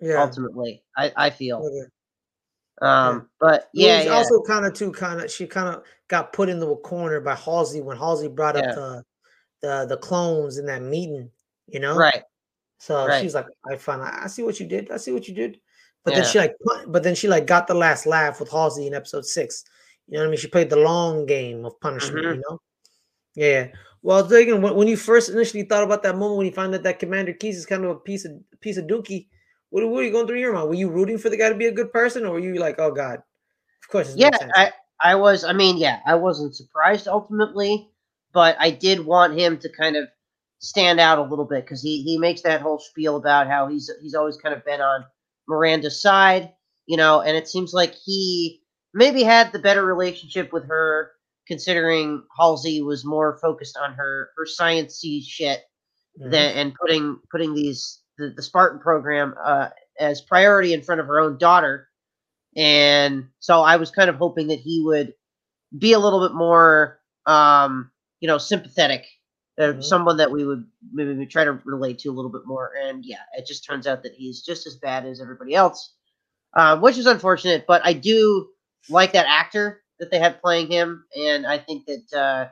yeah. 0.00 0.20
ultimately. 0.22 0.82
I 0.96 1.12
I 1.16 1.30
feel. 1.30 1.58
okay. 1.58 1.90
Um, 2.82 3.28
but 3.38 3.68
yeah, 3.74 4.02
yeah, 4.02 4.10
also 4.12 4.40
kind 4.42 4.64
of 4.64 4.72
too 4.72 4.90
kind 4.90 5.20
of 5.20 5.30
she 5.30 5.46
kind 5.46 5.68
of 5.68 5.82
got 6.08 6.32
put 6.32 6.48
into 6.48 6.66
a 6.68 6.76
corner 6.78 7.20
by 7.20 7.34
Halsey 7.34 7.82
when 7.82 7.96
Halsey 7.98 8.28
brought 8.28 8.56
Yeah. 8.56 8.70
up 8.70 8.74
the 8.74 9.04
the 9.60 9.86
the 9.86 9.96
clones 9.98 10.56
in 10.56 10.64
that 10.66 10.80
meeting, 10.82 11.30
you 11.66 11.80
know. 11.80 11.96
right. 11.96 12.22
So 12.78 13.06
Right. 13.06 13.20
she's 13.20 13.34
like, 13.34 13.46
I 13.70 13.76
find 13.76 14.00
I 14.00 14.26
see 14.28 14.42
what 14.42 14.58
you 14.58 14.66
did. 14.66 14.90
I 14.90 14.96
see 14.96 15.12
what 15.12 15.28
you 15.28 15.34
did. 15.34 15.60
But 16.04 16.14
then 16.14 16.24
she 16.24 16.38
like 16.38 16.54
but 16.88 17.02
then 17.02 17.14
she 17.14 17.28
like 17.28 17.46
got 17.46 17.66
the 17.66 17.74
last 17.74 18.06
laugh 18.06 18.40
with 18.40 18.50
Halsey 18.50 18.86
in 18.86 18.94
episode 18.94 19.26
six. 19.26 19.64
You 20.08 20.14
know 20.14 20.20
what 20.20 20.28
I 20.28 20.30
mean? 20.30 20.38
She 20.40 20.48
played 20.48 20.70
the 20.70 20.76
long 20.76 21.26
game 21.26 21.66
of 21.66 21.78
punishment, 21.80 22.24
Mhm. 22.24 22.34
you 22.36 22.42
know? 22.48 22.58
Yeah. 23.34 23.68
Well, 24.02 24.26
Dagan, 24.26 24.62
when, 24.62 24.74
when 24.74 24.88
you 24.88 24.96
first 24.96 25.28
initially 25.28 25.64
thought 25.64 25.84
about 25.84 26.02
that 26.04 26.16
moment 26.16 26.38
when 26.38 26.46
you 26.46 26.52
found 26.52 26.74
out 26.74 26.82
that 26.84 26.98
Commander 26.98 27.32
Keyes 27.34 27.56
is 27.58 27.66
kind 27.66 27.84
of 27.84 27.90
a 27.90 27.94
piece 27.96 28.24
of 28.24 28.32
piece 28.60 28.76
of 28.78 28.86
dookie, 28.86 29.28
what, 29.70 29.84
what 29.84 29.92
were 29.92 30.02
you 30.02 30.12
going 30.12 30.26
through 30.26 30.40
your 30.40 30.52
mind? 30.54 30.68
Were 30.68 30.74
you 30.74 30.90
rooting 30.90 31.18
for 31.18 31.28
the 31.30 31.36
guy 31.36 31.48
to 31.48 31.54
be 31.54 31.66
a 31.66 31.72
good 31.72 31.92
person, 31.92 32.24
or 32.24 32.32
were 32.32 32.38
you 32.40 32.54
like, 32.58 32.76
oh 32.78 32.92
God, 32.92 33.16
of 33.16 33.88
course, 33.90 34.14
Yeah. 34.16 34.30
I 34.54 34.72
I 35.02 35.14
was. 35.16 35.44
I 35.44 35.52
mean, 35.52 35.76
yeah, 35.78 36.00
I 36.06 36.14
wasn't 36.14 36.56
surprised 36.56 37.08
ultimately, 37.08 37.90
but 38.32 38.56
I 38.58 38.70
did 38.70 39.04
want 39.04 39.38
him 39.38 39.58
to 39.58 39.68
kind 39.70 39.96
of 39.96 40.08
stand 40.60 41.00
out 41.00 41.18
a 41.18 41.22
little 41.22 41.46
bit 41.46 41.64
because 41.64 41.82
he 41.82 42.02
he 42.02 42.18
makes 42.18 42.42
that 42.42 42.60
whole 42.62 42.78
spiel 42.78 43.16
about 43.16 43.48
how 43.48 43.68
he's 43.68 43.90
he's 44.02 44.14
always 44.14 44.36
kind 44.36 44.54
of 44.54 44.64
been 44.64 44.80
on 44.80 45.04
Miranda's 45.48 46.00
side, 46.02 46.52
you 46.86 46.96
know, 46.96 47.20
and 47.20 47.36
it 47.36 47.48
seems 47.48 47.72
like 47.72 47.94
he 47.94 48.62
maybe 48.94 49.22
had 49.22 49.52
the 49.52 49.58
better 49.58 49.84
relationship 49.84 50.52
with 50.52 50.66
her, 50.68 51.12
considering 51.50 52.22
Halsey 52.38 52.80
was 52.80 53.04
more 53.04 53.36
focused 53.42 53.76
on 53.76 53.92
her 53.94 54.30
her 54.36 54.46
sciencey 54.46 55.20
shit 55.26 55.64
Mhm. 56.20 56.30
than 56.30 56.56
and 56.56 56.74
putting 56.74 57.18
putting 57.30 57.54
these 57.54 58.00
the, 58.18 58.30
the 58.30 58.42
Spartan 58.42 58.78
program 58.78 59.34
uh, 59.42 59.70
as 59.98 60.20
priority 60.20 60.72
in 60.74 60.82
front 60.82 61.00
of 61.00 61.08
her 61.08 61.18
own 61.18 61.38
daughter. 61.38 61.88
And 62.56 63.28
so 63.40 63.62
I 63.62 63.76
was 63.76 63.90
kind 63.90 64.08
of 64.10 64.16
hoping 64.16 64.48
that 64.48 64.60
he 64.60 64.80
would 64.84 65.14
be 65.78 65.92
a 65.92 65.98
little 65.98 66.20
bit 66.20 66.34
more, 66.34 67.00
um, 67.26 67.90
you 68.20 68.26
know, 68.28 68.38
sympathetic, 68.38 69.06
uh, 69.58 69.72
Mhm. 69.74 69.84
someone 69.84 70.16
that 70.18 70.30
we 70.30 70.44
would 70.44 70.64
maybe 70.92 71.26
try 71.26 71.44
to 71.44 71.52
relate 71.64 71.98
to 72.00 72.10
a 72.10 72.12
little 72.12 72.30
bit 72.30 72.44
more. 72.44 72.72
And 72.82 73.04
yeah, 73.04 73.22
it 73.36 73.46
just 73.46 73.64
turns 73.64 73.86
out 73.86 74.02
that 74.02 74.14
he's 74.14 74.42
just 74.42 74.66
as 74.66 74.76
bad 74.76 75.06
as 75.06 75.20
everybody 75.20 75.54
else, 75.54 75.94
um, 76.56 76.80
which 76.80 76.98
is 76.98 77.06
unfortunate. 77.06 77.66
But 77.66 77.82
I 77.84 77.92
do 77.94 78.48
like 78.88 79.12
that 79.12 79.26
actor 79.26 79.79
that 80.00 80.10
they 80.10 80.18
had 80.18 80.40
playing 80.42 80.68
him, 80.70 81.04
and 81.16 81.46
I 81.46 81.58
think 81.58 81.86
that 81.86 82.12
uh, 82.18 82.48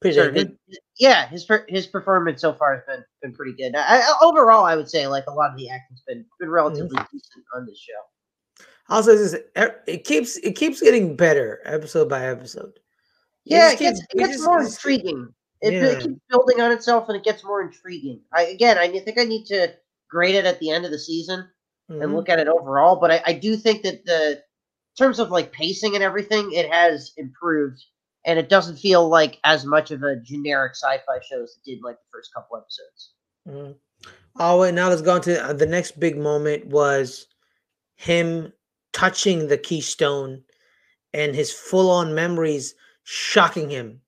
Pretty 0.00 0.16
sort 0.16 0.28
of 0.28 0.34
good. 0.34 0.58
his- 0.68 0.78
yeah, 0.98 1.28
his 1.28 1.46
his 1.68 1.86
performance 1.86 2.40
so 2.40 2.52
far 2.52 2.74
has 2.74 2.84
been 2.86 3.04
been 3.22 3.32
pretty 3.32 3.52
good. 3.56 3.74
I, 3.76 4.02
overall, 4.22 4.64
I 4.64 4.76
would 4.76 4.88
say 4.90 5.06
like 5.06 5.24
a 5.28 5.32
lot 5.32 5.50
of 5.52 5.56
the 5.56 5.68
acting's 5.70 6.02
been 6.06 6.24
been 6.38 6.50
relatively 6.50 6.96
decent 7.12 7.44
on 7.54 7.66
this 7.66 7.78
show. 7.78 8.64
Also, 8.90 9.12
this 9.16 9.32
is- 9.34 9.40
it 9.86 10.04
keeps 10.04 10.36
it 10.38 10.52
keeps 10.56 10.80
getting 10.80 11.16
better 11.16 11.60
episode 11.64 12.08
by 12.08 12.26
episode. 12.26 12.72
Yeah, 13.44 13.70
just 13.70 13.74
it 13.74 13.78
gets 13.84 14.00
keeps- 14.00 14.00
it 14.12 14.16
it 14.16 14.18
gets 14.18 14.32
just- 14.34 14.44
more 14.44 14.60
intriguing. 14.62 15.34
It, 15.60 15.72
Yeah. 15.72 15.84
it 15.86 16.00
keeps 16.02 16.20
building 16.30 16.60
on 16.60 16.70
itself, 16.70 17.08
and 17.08 17.16
it 17.16 17.24
gets 17.24 17.42
more 17.44 17.62
intriguing. 17.62 18.20
I 18.32 18.42
again, 18.44 18.78
I 18.78 18.88
think 19.00 19.18
I 19.18 19.24
need 19.24 19.44
to 19.46 19.74
grade 20.10 20.34
it 20.36 20.44
at 20.46 20.58
the 20.60 20.70
end 20.70 20.84
of 20.84 20.90
the 20.92 20.98
season 20.98 21.48
and 21.88 22.00
Mhm. 22.02 22.14
look 22.14 22.28
at 22.28 22.38
it 22.38 22.48
overall. 22.48 22.96
But 22.96 23.10
I, 23.10 23.22
I 23.26 23.32
do 23.32 23.56
think 23.56 23.82
that 23.82 24.04
the 24.04 24.42
terms 24.98 25.18
of 25.18 25.30
like 25.30 25.52
pacing 25.52 25.94
and 25.94 26.04
everything, 26.04 26.52
it 26.52 26.70
has 26.70 27.12
improved, 27.16 27.82
and 28.26 28.38
it 28.38 28.48
doesn't 28.48 28.76
feel 28.76 29.08
like 29.08 29.38
as 29.44 29.64
much 29.64 29.90
of 29.90 30.02
a 30.02 30.16
generic 30.16 30.72
sci-fi 30.72 31.18
show 31.22 31.42
as 31.42 31.56
it 31.56 31.70
did 31.70 31.82
like 31.82 31.96
the 31.96 32.08
first 32.12 32.34
couple 32.34 32.56
episodes. 32.56 33.12
Mhm. 33.46 33.76
Oh 34.38 34.60
wait, 34.60 34.74
now 34.74 34.88
let's 34.88 35.02
go 35.02 35.14
on 35.14 35.20
to 35.22 35.54
the 35.56 35.66
next 35.66 35.98
big 35.98 36.16
moment 36.16 36.66
was 36.66 37.26
him 37.96 38.52
touching 38.92 39.48
the 39.48 39.58
keystone 39.58 40.42
and 41.12 41.34
his 41.34 41.52
full-on 41.52 42.14
memories 42.14 42.74
shocking 43.02 43.70
him 43.70 44.00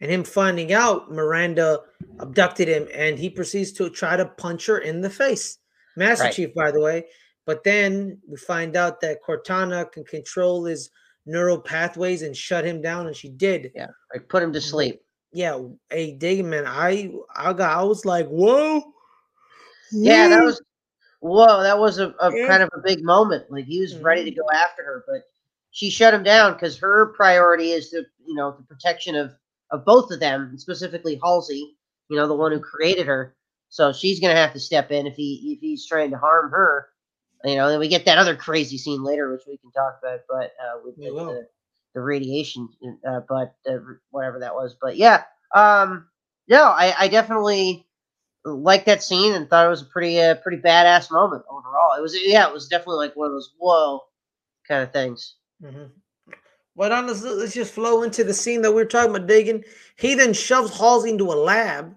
and 0.00 0.10
him 0.10 0.24
finding 0.24 0.72
out 0.72 1.10
Miranda 1.10 1.80
abducted 2.18 2.68
him 2.68 2.88
and 2.92 3.18
he 3.18 3.30
proceeds 3.30 3.72
to 3.72 3.88
try 3.90 4.16
to 4.16 4.26
punch 4.26 4.66
her 4.66 4.78
in 4.78 5.00
the 5.00 5.10
face. 5.10 5.58
Master 5.96 6.24
Right. 6.24 6.34
Chief, 6.34 6.54
by 6.54 6.70
the 6.70 6.80
way. 6.80 7.06
But 7.50 7.64
then 7.64 8.16
we 8.28 8.36
find 8.36 8.76
out 8.76 9.00
that 9.00 9.18
Cortana 9.28 9.90
can 9.90 10.04
control 10.04 10.66
his 10.66 10.88
neural 11.26 11.58
pathways 11.58 12.22
and 12.22 12.36
shut 12.36 12.64
him 12.64 12.80
down, 12.80 13.08
and 13.08 13.16
she 13.16 13.28
did. 13.28 13.72
Yeah, 13.74 13.88
like 14.14 14.28
put 14.28 14.40
him 14.40 14.52
to 14.52 14.60
sleep. 14.60 15.00
Yeah, 15.32 15.58
a 15.90 16.14
dig 16.18 16.44
man. 16.44 16.64
I 16.64 17.10
I 17.34 17.52
got 17.52 17.76
I 17.76 17.82
was 17.82 18.04
like, 18.04 18.28
whoa. 18.28 18.84
Yeah, 19.90 20.28
that 20.28 20.44
was 20.44 20.62
whoa. 21.18 21.60
That 21.60 21.76
was 21.76 21.98
a, 21.98 22.14
a 22.20 22.30
Yeah. 22.32 22.46
kind 22.46 22.62
of 22.62 22.70
a 22.72 22.82
big 22.84 23.02
moment. 23.02 23.50
Like 23.50 23.64
he 23.64 23.80
was 23.80 23.98
ready 23.98 24.22
to 24.22 24.30
Mhm. 24.30 24.36
go 24.36 24.46
after 24.54 24.84
her, 24.84 25.04
but 25.08 25.22
she 25.72 25.90
shut 25.90 26.14
him 26.14 26.22
down 26.22 26.52
because 26.52 26.78
her 26.78 27.06
priority 27.16 27.72
is 27.72 27.90
the 27.90 28.06
you 28.24 28.36
know 28.36 28.54
the 28.56 28.62
protection 28.62 29.16
of 29.16 29.32
of 29.72 29.84
both 29.84 30.12
of 30.12 30.20
them, 30.20 30.56
specifically 30.56 31.18
Halsey. 31.20 31.76
You 32.10 32.16
know, 32.16 32.28
the 32.28 32.36
one 32.36 32.52
who 32.52 32.60
created 32.60 33.08
her. 33.08 33.34
So 33.70 33.92
she's 33.92 34.20
gonna 34.20 34.36
have 34.36 34.52
to 34.52 34.60
step 34.60 34.92
in 34.92 35.08
if 35.08 35.16
he 35.16 35.54
if 35.56 35.60
he's 35.60 35.84
trying 35.84 36.12
to 36.12 36.16
harm 36.16 36.52
her. 36.52 36.86
You 37.44 37.56
know, 37.56 37.68
then 37.70 37.80
we 37.80 37.88
get 37.88 38.04
that 38.06 38.18
other 38.18 38.36
crazy 38.36 38.78
scene 38.78 39.02
later, 39.02 39.32
which 39.32 39.42
we 39.46 39.58
can 39.58 39.72
talk 39.72 39.98
about, 40.02 40.20
but 40.28 40.52
uh, 40.62 40.80
with 40.84 40.96
the, 40.96 41.10
the, 41.26 41.48
the 41.94 42.00
radiation, 42.00 42.68
uh, 43.08 43.20
but 43.28 43.54
uh, 43.68 43.78
whatever 44.10 44.40
that 44.40 44.54
was. 44.54 44.76
But 44.80 44.96
yeah, 44.96 45.24
um, 45.54 46.08
no, 46.48 46.64
I, 46.64 46.94
I 46.98 47.08
definitely 47.08 47.86
liked 48.44 48.86
that 48.86 49.02
scene 49.02 49.34
and 49.34 49.48
thought 49.48 49.66
it 49.66 49.70
was 49.70 49.82
a 49.82 49.86
pretty 49.86 50.20
uh, 50.20 50.36
pretty 50.36 50.62
badass 50.62 51.10
moment 51.10 51.44
overall. 51.50 51.96
It 51.98 52.02
was 52.02 52.16
yeah, 52.22 52.46
it 52.48 52.52
was 52.54 52.68
definitely 52.68 52.96
like 53.06 53.16
one 53.16 53.26
of 53.26 53.32
those 53.32 53.52
whoa 53.58 54.00
kind 54.68 54.82
of 54.82 54.92
things. 54.92 55.36
Mhm. 55.62 55.90
But 56.76 56.92
honestly, 56.92 57.30
let's 57.30 57.54
just 57.54 57.74
flow 57.74 58.02
into 58.02 58.24
the 58.24 58.34
scene 58.34 58.62
that 58.62 58.72
we 58.72 58.82
are 58.82 58.86
talking 58.86 59.14
about, 59.14 59.28
Dagan. 59.28 59.64
He 59.96 60.14
then 60.14 60.32
shoves 60.32 60.78
Halsey 60.78 61.10
into 61.10 61.26
a 61.26 61.34
lab, 61.34 61.96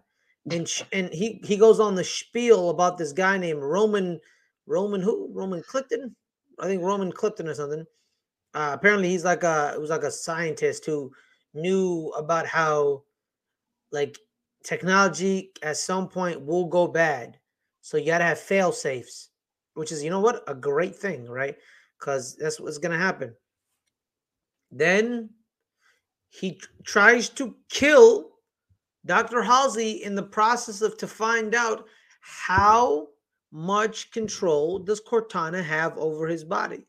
and 0.51 0.67
sh- 0.67 0.83
and 0.91 1.09
he 1.13 1.39
he 1.45 1.57
goes 1.57 1.79
on 1.79 1.95
the 1.95 2.03
spiel 2.03 2.69
about 2.69 2.97
this 2.97 3.13
guy 3.13 3.37
named 3.37 3.61
Roman 3.61 4.19
Roman 4.65 5.01
who 5.01 5.29
Roman 5.33 5.61
Clifton, 5.63 6.15
I 6.59 6.67
think 6.67 6.81
Roman 6.81 7.11
Clifton 7.11 7.47
or 7.47 7.53
something. 7.53 7.85
Uh, 8.53 8.71
apparently, 8.73 9.09
he's 9.09 9.25
like 9.25 9.43
a 9.43 9.73
it 9.75 9.81
was 9.81 9.89
like 9.89 10.03
a 10.03 10.11
scientist 10.11 10.85
who 10.85 11.11
knew 11.53 12.13
about 12.17 12.45
how 12.45 13.03
like 13.91 14.17
technology 14.63 15.51
at 15.61 15.77
some 15.77 16.07
point 16.07 16.45
will 16.45 16.65
go 16.65 16.87
bad. 16.87 17.37
So 17.81 17.97
you 17.97 18.05
gotta 18.05 18.23
have 18.23 18.39
fail 18.39 18.71
safes, 18.71 19.29
which 19.73 19.91
is 19.91 20.03
you 20.03 20.09
know 20.09 20.21
what 20.21 20.43
a 20.47 20.55
great 20.55 20.95
thing, 20.95 21.25
right? 21.25 21.55
Because 21.99 22.35
that's 22.35 22.59
what's 22.59 22.77
gonna 22.77 22.97
happen. 22.97 23.33
Then 24.71 25.29
he 26.29 26.59
tries 26.83 27.29
to 27.29 27.55
kill 27.69 28.31
Dr. 29.05 29.43
Halsey 29.43 30.03
in 30.03 30.15
the 30.15 30.23
process 30.23 30.81
of 30.81 30.97
to 30.97 31.07
find 31.07 31.53
out 31.53 31.85
how 32.21 33.09
much 33.53 34.11
control 34.11 34.79
does 34.79 34.99
Cortana 34.99 35.63
have 35.63 35.95
over 35.97 36.27
his 36.27 36.43
body. 36.43 36.87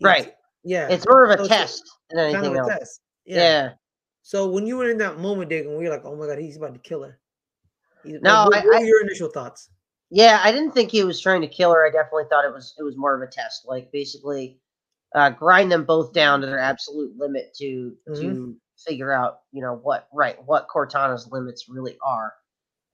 Right. 0.00 0.32
Yeah. 0.64 0.88
It's 0.88 1.06
more 1.06 1.24
of 1.24 1.38
a 1.38 1.42
so 1.42 1.48
test 1.48 1.82
than 2.10 2.20
anything 2.20 2.56
else. 2.56 2.68
Test. 2.68 3.00
Yeah. 3.26 3.36
yeah. 3.36 3.70
So 4.22 4.48
when 4.48 4.66
you 4.66 4.76
were 4.76 4.90
in 4.90 4.98
that 4.98 5.18
moment, 5.18 5.50
Dick, 5.50 5.66
and 5.66 5.76
we 5.76 5.84
were 5.84 5.90
like, 5.90 6.04
"Oh 6.04 6.14
my 6.14 6.26
god, 6.26 6.38
he's 6.38 6.56
about 6.56 6.74
to 6.74 6.80
kill 6.80 7.02
her." 7.02 7.18
no, 8.04 8.44
what, 8.44 8.64
what 8.64 8.76
I, 8.76 8.78
were 8.78 8.84
your 8.84 9.02
initial 9.02 9.28
thoughts? 9.28 9.70
Yeah, 10.10 10.40
I 10.42 10.52
didn't 10.52 10.72
think 10.72 10.90
he 10.90 11.02
was 11.02 11.20
trying 11.20 11.40
to 11.40 11.48
kill 11.48 11.72
her. 11.72 11.86
I 11.86 11.90
definitely 11.90 12.24
thought 12.30 12.44
it 12.44 12.52
was 12.52 12.74
it 12.78 12.82
was 12.82 12.96
more 12.96 13.14
of 13.14 13.26
a 13.26 13.30
test, 13.30 13.62
like 13.66 13.90
basically 13.90 14.60
uh, 15.14 15.30
grind 15.30 15.72
them 15.72 15.84
both 15.84 16.12
down 16.12 16.40
to 16.42 16.46
their 16.46 16.58
absolute 16.58 17.16
limit 17.16 17.54
to 17.56 17.96
mm-hmm. 18.08 18.20
to 18.20 18.56
figure 18.86 19.12
out, 19.12 19.40
you 19.50 19.62
know, 19.62 19.80
what 19.82 20.08
right 20.12 20.36
what 20.44 20.68
Cortana's 20.68 21.28
limits 21.32 21.68
really 21.68 21.96
are. 22.04 22.34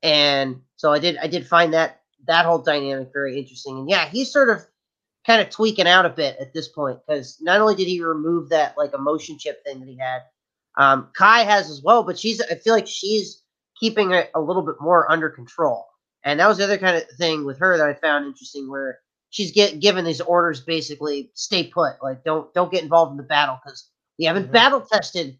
And 0.02 0.60
so 0.76 0.92
I 0.92 0.98
did 0.98 1.16
I 1.18 1.26
did 1.26 1.46
find 1.46 1.74
that 1.74 2.03
that 2.26 2.46
whole 2.46 2.58
dynamic 2.58 3.10
very 3.12 3.38
interesting. 3.38 3.78
And 3.78 3.88
yeah, 3.88 4.08
he's 4.08 4.32
sort 4.32 4.50
of 4.50 4.64
kind 5.26 5.40
of 5.40 5.50
tweaking 5.50 5.86
out 5.86 6.06
a 6.06 6.10
bit 6.10 6.36
at 6.38 6.52
this 6.52 6.68
point 6.68 6.98
because 7.06 7.38
not 7.40 7.60
only 7.60 7.74
did 7.74 7.86
he 7.86 8.02
remove 8.02 8.50
that 8.50 8.76
like 8.76 8.94
emotion 8.94 9.38
chip 9.38 9.64
thing 9.64 9.80
that 9.80 9.88
he 9.88 9.96
had, 9.96 10.22
um, 10.76 11.10
Kai 11.16 11.44
has 11.44 11.70
as 11.70 11.82
well, 11.82 12.02
but 12.02 12.18
she's 12.18 12.40
I 12.42 12.56
feel 12.56 12.74
like 12.74 12.86
she's 12.86 13.42
keeping 13.78 14.12
it 14.12 14.30
a 14.34 14.40
little 14.40 14.62
bit 14.62 14.76
more 14.80 15.10
under 15.10 15.30
control. 15.30 15.86
And 16.24 16.40
that 16.40 16.48
was 16.48 16.58
the 16.58 16.64
other 16.64 16.78
kind 16.78 16.96
of 16.96 17.04
thing 17.18 17.44
with 17.44 17.58
her 17.58 17.76
that 17.76 17.88
I 17.88 17.94
found 17.94 18.26
interesting, 18.26 18.70
where 18.70 19.00
she's 19.30 19.52
get 19.52 19.80
given 19.80 20.04
these 20.04 20.20
orders 20.20 20.60
basically 20.60 21.30
stay 21.34 21.64
put, 21.66 22.02
like 22.02 22.24
don't 22.24 22.52
don't 22.54 22.72
get 22.72 22.82
involved 22.82 23.12
in 23.12 23.16
the 23.16 23.22
battle 23.22 23.58
because 23.62 23.88
we 24.18 24.24
haven't 24.24 24.44
mm-hmm. 24.44 24.52
battle 24.52 24.80
tested 24.80 25.38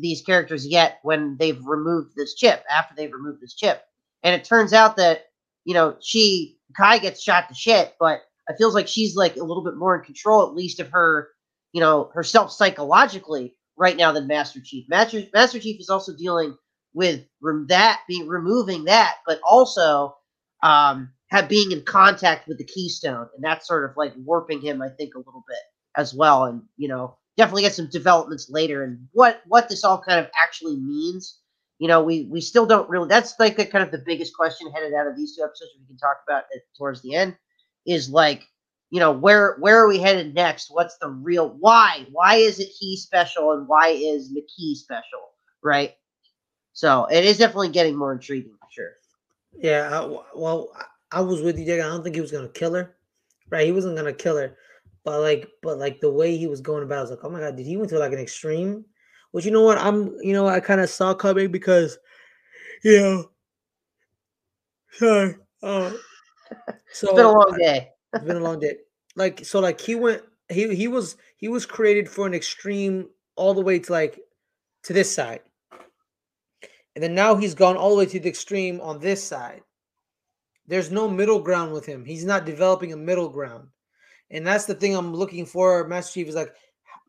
these 0.00 0.22
characters 0.22 0.66
yet 0.66 0.98
when 1.02 1.36
they've 1.38 1.64
removed 1.64 2.14
this 2.16 2.34
chip 2.34 2.64
after 2.70 2.94
they've 2.94 3.12
removed 3.12 3.40
this 3.40 3.54
chip. 3.54 3.82
And 4.22 4.34
it 4.34 4.44
turns 4.44 4.72
out 4.72 4.96
that 4.96 5.26
you 5.66 5.74
know 5.74 5.96
she 6.00 6.56
Kai 6.76 6.98
gets 6.98 7.22
shot 7.22 7.48
to 7.48 7.54
shit, 7.54 7.94
but 8.00 8.22
it 8.48 8.56
feels 8.58 8.74
like 8.74 8.88
she's 8.88 9.16
like 9.16 9.36
a 9.36 9.44
little 9.44 9.64
bit 9.64 9.76
more 9.76 9.96
in 9.96 10.04
control, 10.04 10.46
at 10.46 10.54
least 10.54 10.80
of 10.80 10.88
her, 10.90 11.28
you 11.72 11.80
know, 11.80 12.10
herself 12.14 12.52
psychologically 12.52 13.56
right 13.76 13.96
now 13.96 14.12
than 14.12 14.26
Master 14.26 14.60
Chief. 14.62 14.86
Master 14.88 15.22
Master 15.34 15.58
Chief 15.58 15.80
is 15.80 15.90
also 15.90 16.16
dealing 16.16 16.56
with 16.94 17.24
that 17.68 18.00
being 18.08 18.26
removing 18.26 18.84
that, 18.84 19.16
but 19.26 19.40
also 19.44 20.16
um, 20.62 21.12
have 21.30 21.48
being 21.48 21.72
in 21.72 21.82
contact 21.82 22.48
with 22.48 22.58
the 22.58 22.64
keystone, 22.64 23.28
and 23.34 23.44
that's 23.44 23.66
sort 23.68 23.88
of 23.88 23.96
like 23.96 24.14
warping 24.16 24.60
him, 24.60 24.80
I 24.80 24.88
think, 24.88 25.14
a 25.14 25.18
little 25.18 25.44
bit 25.46 25.58
as 25.96 26.14
well. 26.14 26.44
And 26.44 26.62
you 26.76 26.88
know, 26.88 27.16
definitely 27.36 27.62
get 27.62 27.74
some 27.74 27.90
developments 27.90 28.48
later 28.50 28.82
and 28.84 29.08
what 29.12 29.42
what 29.46 29.68
this 29.68 29.84
all 29.84 30.02
kind 30.06 30.20
of 30.20 30.30
actually 30.42 30.76
means. 30.76 31.38
You 31.78 31.88
know, 31.88 32.02
we 32.02 32.24
we 32.30 32.40
still 32.40 32.66
don't 32.66 32.88
really. 32.88 33.08
That's 33.08 33.34
like 33.38 33.56
the 33.56 33.66
kind 33.66 33.84
of 33.84 33.90
the 33.90 34.02
biggest 34.04 34.34
question 34.34 34.70
headed 34.72 34.94
out 34.94 35.06
of 35.06 35.16
these 35.16 35.36
two 35.36 35.42
episodes. 35.42 35.72
We 35.78 35.86
can 35.86 35.98
talk 35.98 36.16
about 36.26 36.44
it 36.50 36.62
towards 36.76 37.02
the 37.02 37.14
end. 37.14 37.36
Is 37.86 38.08
like 38.08 38.44
you 38.90 39.00
know 39.00 39.12
where 39.12 39.56
where 39.58 39.78
are 39.82 39.88
we 39.88 39.98
headed 39.98 40.34
next 40.34 40.70
what's 40.70 40.96
the 40.98 41.08
real 41.08 41.56
why 41.60 42.06
why 42.12 42.36
is 42.36 42.60
it 42.60 42.68
he 42.78 42.96
special 42.96 43.52
and 43.52 43.66
why 43.66 43.88
is 43.88 44.32
Makee 44.32 44.74
special 44.74 45.32
right 45.62 45.94
so 46.72 47.06
it 47.06 47.24
is 47.24 47.38
definitely 47.38 47.70
getting 47.70 47.96
more 47.96 48.12
intriguing 48.12 48.54
for 48.60 48.68
sure 48.70 48.92
yeah 49.58 49.88
I, 49.92 50.18
well 50.34 50.70
i 51.12 51.20
was 51.20 51.42
with 51.42 51.58
you 51.58 51.66
Jake. 51.66 51.80
i 51.80 51.84
don't 51.84 52.02
think 52.02 52.14
he 52.14 52.20
was 52.20 52.32
gonna 52.32 52.48
kill 52.48 52.74
her 52.74 52.96
right 53.50 53.66
he 53.66 53.72
wasn't 53.72 53.96
gonna 53.96 54.12
kill 54.12 54.36
her 54.36 54.56
but 55.04 55.20
like 55.20 55.48
but 55.62 55.78
like 55.78 56.00
the 56.00 56.10
way 56.10 56.36
he 56.36 56.46
was 56.46 56.60
going 56.60 56.82
about 56.82 56.96
it, 56.96 56.98
I 56.98 57.02
was 57.02 57.10
like 57.10 57.24
oh 57.24 57.30
my 57.30 57.40
god 57.40 57.56
did 57.56 57.66
he 57.66 57.76
went 57.76 57.90
to 57.90 57.98
like 57.98 58.12
an 58.12 58.18
extreme 58.18 58.84
which 59.36 59.44
you 59.44 59.50
know 59.50 59.62
what 59.62 59.78
i'm 59.78 60.16
you 60.22 60.32
know 60.32 60.46
i 60.46 60.58
kind 60.58 60.80
of 60.80 60.88
saw 60.88 61.12
coming 61.12 61.52
because 61.52 61.98
you 62.82 62.98
know 62.98 63.30
sorry 64.90 65.36
uh, 65.62 65.90
so 66.92 67.08
it's 67.08 67.12
been 67.12 67.26
a 67.26 67.30
long 67.30 67.56
day 67.58 67.90
it's 68.16 68.24
been 68.24 68.36
a 68.36 68.40
long 68.40 68.58
day. 68.58 68.76
Like 69.14 69.44
so, 69.44 69.60
like 69.60 69.80
he 69.80 69.94
went. 69.94 70.22
He 70.48 70.74
he 70.74 70.88
was 70.88 71.16
he 71.36 71.48
was 71.48 71.66
created 71.66 72.08
for 72.08 72.26
an 72.26 72.34
extreme 72.34 73.08
all 73.34 73.54
the 73.54 73.62
way 73.62 73.78
to 73.78 73.92
like 73.92 74.18
to 74.84 74.92
this 74.92 75.14
side, 75.14 75.40
and 76.94 77.02
then 77.02 77.14
now 77.14 77.34
he's 77.34 77.54
gone 77.54 77.76
all 77.76 77.90
the 77.90 77.96
way 77.96 78.06
to 78.06 78.20
the 78.20 78.28
extreme 78.28 78.80
on 78.80 79.00
this 79.00 79.22
side. 79.22 79.62
There's 80.66 80.90
no 80.90 81.08
middle 81.08 81.40
ground 81.40 81.72
with 81.72 81.86
him. 81.86 82.04
He's 82.04 82.24
not 82.24 82.44
developing 82.44 82.92
a 82.92 82.96
middle 82.96 83.28
ground, 83.28 83.68
and 84.30 84.46
that's 84.46 84.66
the 84.66 84.74
thing 84.74 84.94
I'm 84.94 85.14
looking 85.14 85.46
for. 85.46 85.86
Master 85.88 86.14
Chief 86.14 86.28
is 86.28 86.34
like, 86.34 86.54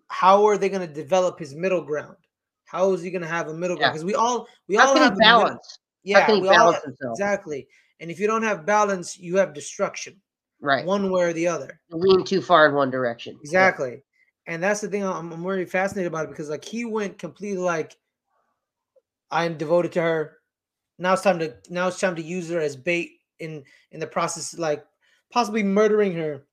how 0.10 0.46
are 0.46 0.58
they 0.58 0.70
going 0.70 0.88
to 0.88 0.94
develop 0.94 1.40
his 1.40 1.56
middle 1.56 1.82
ground? 1.82 2.18
How 2.66 2.94
is 2.94 3.02
he 3.02 3.12
going 3.12 3.22
to 3.22 3.28
have 3.28 3.48
a 3.48 3.54
middle 3.54 3.78
ground? 3.78 3.94
Because 3.94 4.06
we 4.06 4.16
all 4.16 4.48
we 4.68 4.76
how 4.76 4.90
all 4.90 4.98
have 4.98 5.18
balance. 5.18 5.80
Yeah, 6.04 6.32
we 6.32 6.48
all 6.50 6.72
have, 6.72 6.84
exactly. 7.02 7.68
And 8.00 8.10
if 8.12 8.20
you 8.20 8.28
don't 8.28 8.44
have 8.44 8.66
balance, 8.66 9.18
you 9.18 9.38
have 9.38 9.54
destruction 9.54 10.22
right 10.60 10.86
one 10.86 11.12
way 11.12 11.24
or 11.24 11.34
the 11.34 11.48
other 11.48 11.80
lean 11.92 12.24
too 12.24 12.42
far 12.42 12.68
in 12.68 12.74
one 12.74 12.90
direction 12.90 13.38
exactly 13.42 13.92
yeah. 13.92 14.54
and 14.54 14.64
that's 14.64 14.82
the 14.82 14.88
thing 14.88 15.04
I'm, 15.06 15.32
I'm 15.32 15.46
really 15.46 15.66
fascinated 15.66 16.12
about 16.12 16.26
it 16.26 16.30
because 16.30 16.50
like 16.50 16.66
he 16.66 16.86
went 16.86 17.20
completely 17.20 17.60
like 17.60 17.96
i'm 19.30 19.58
devoted 19.58 19.92
to 19.94 20.02
her 20.02 20.38
now 20.98 21.14
it's 21.14 21.22
time 21.22 21.40
to 21.40 21.54
now 21.70 21.88
it's 21.88 22.00
time 22.00 22.16
to 22.16 22.24
use 22.24 22.50
her 22.50 22.60
as 22.60 22.76
bait 22.76 23.12
in 23.40 23.64
in 23.92 24.00
the 24.00 24.08
process 24.08 24.58
like 24.58 24.84
possibly 25.32 25.64
murdering 25.64 26.16
her 26.16 26.44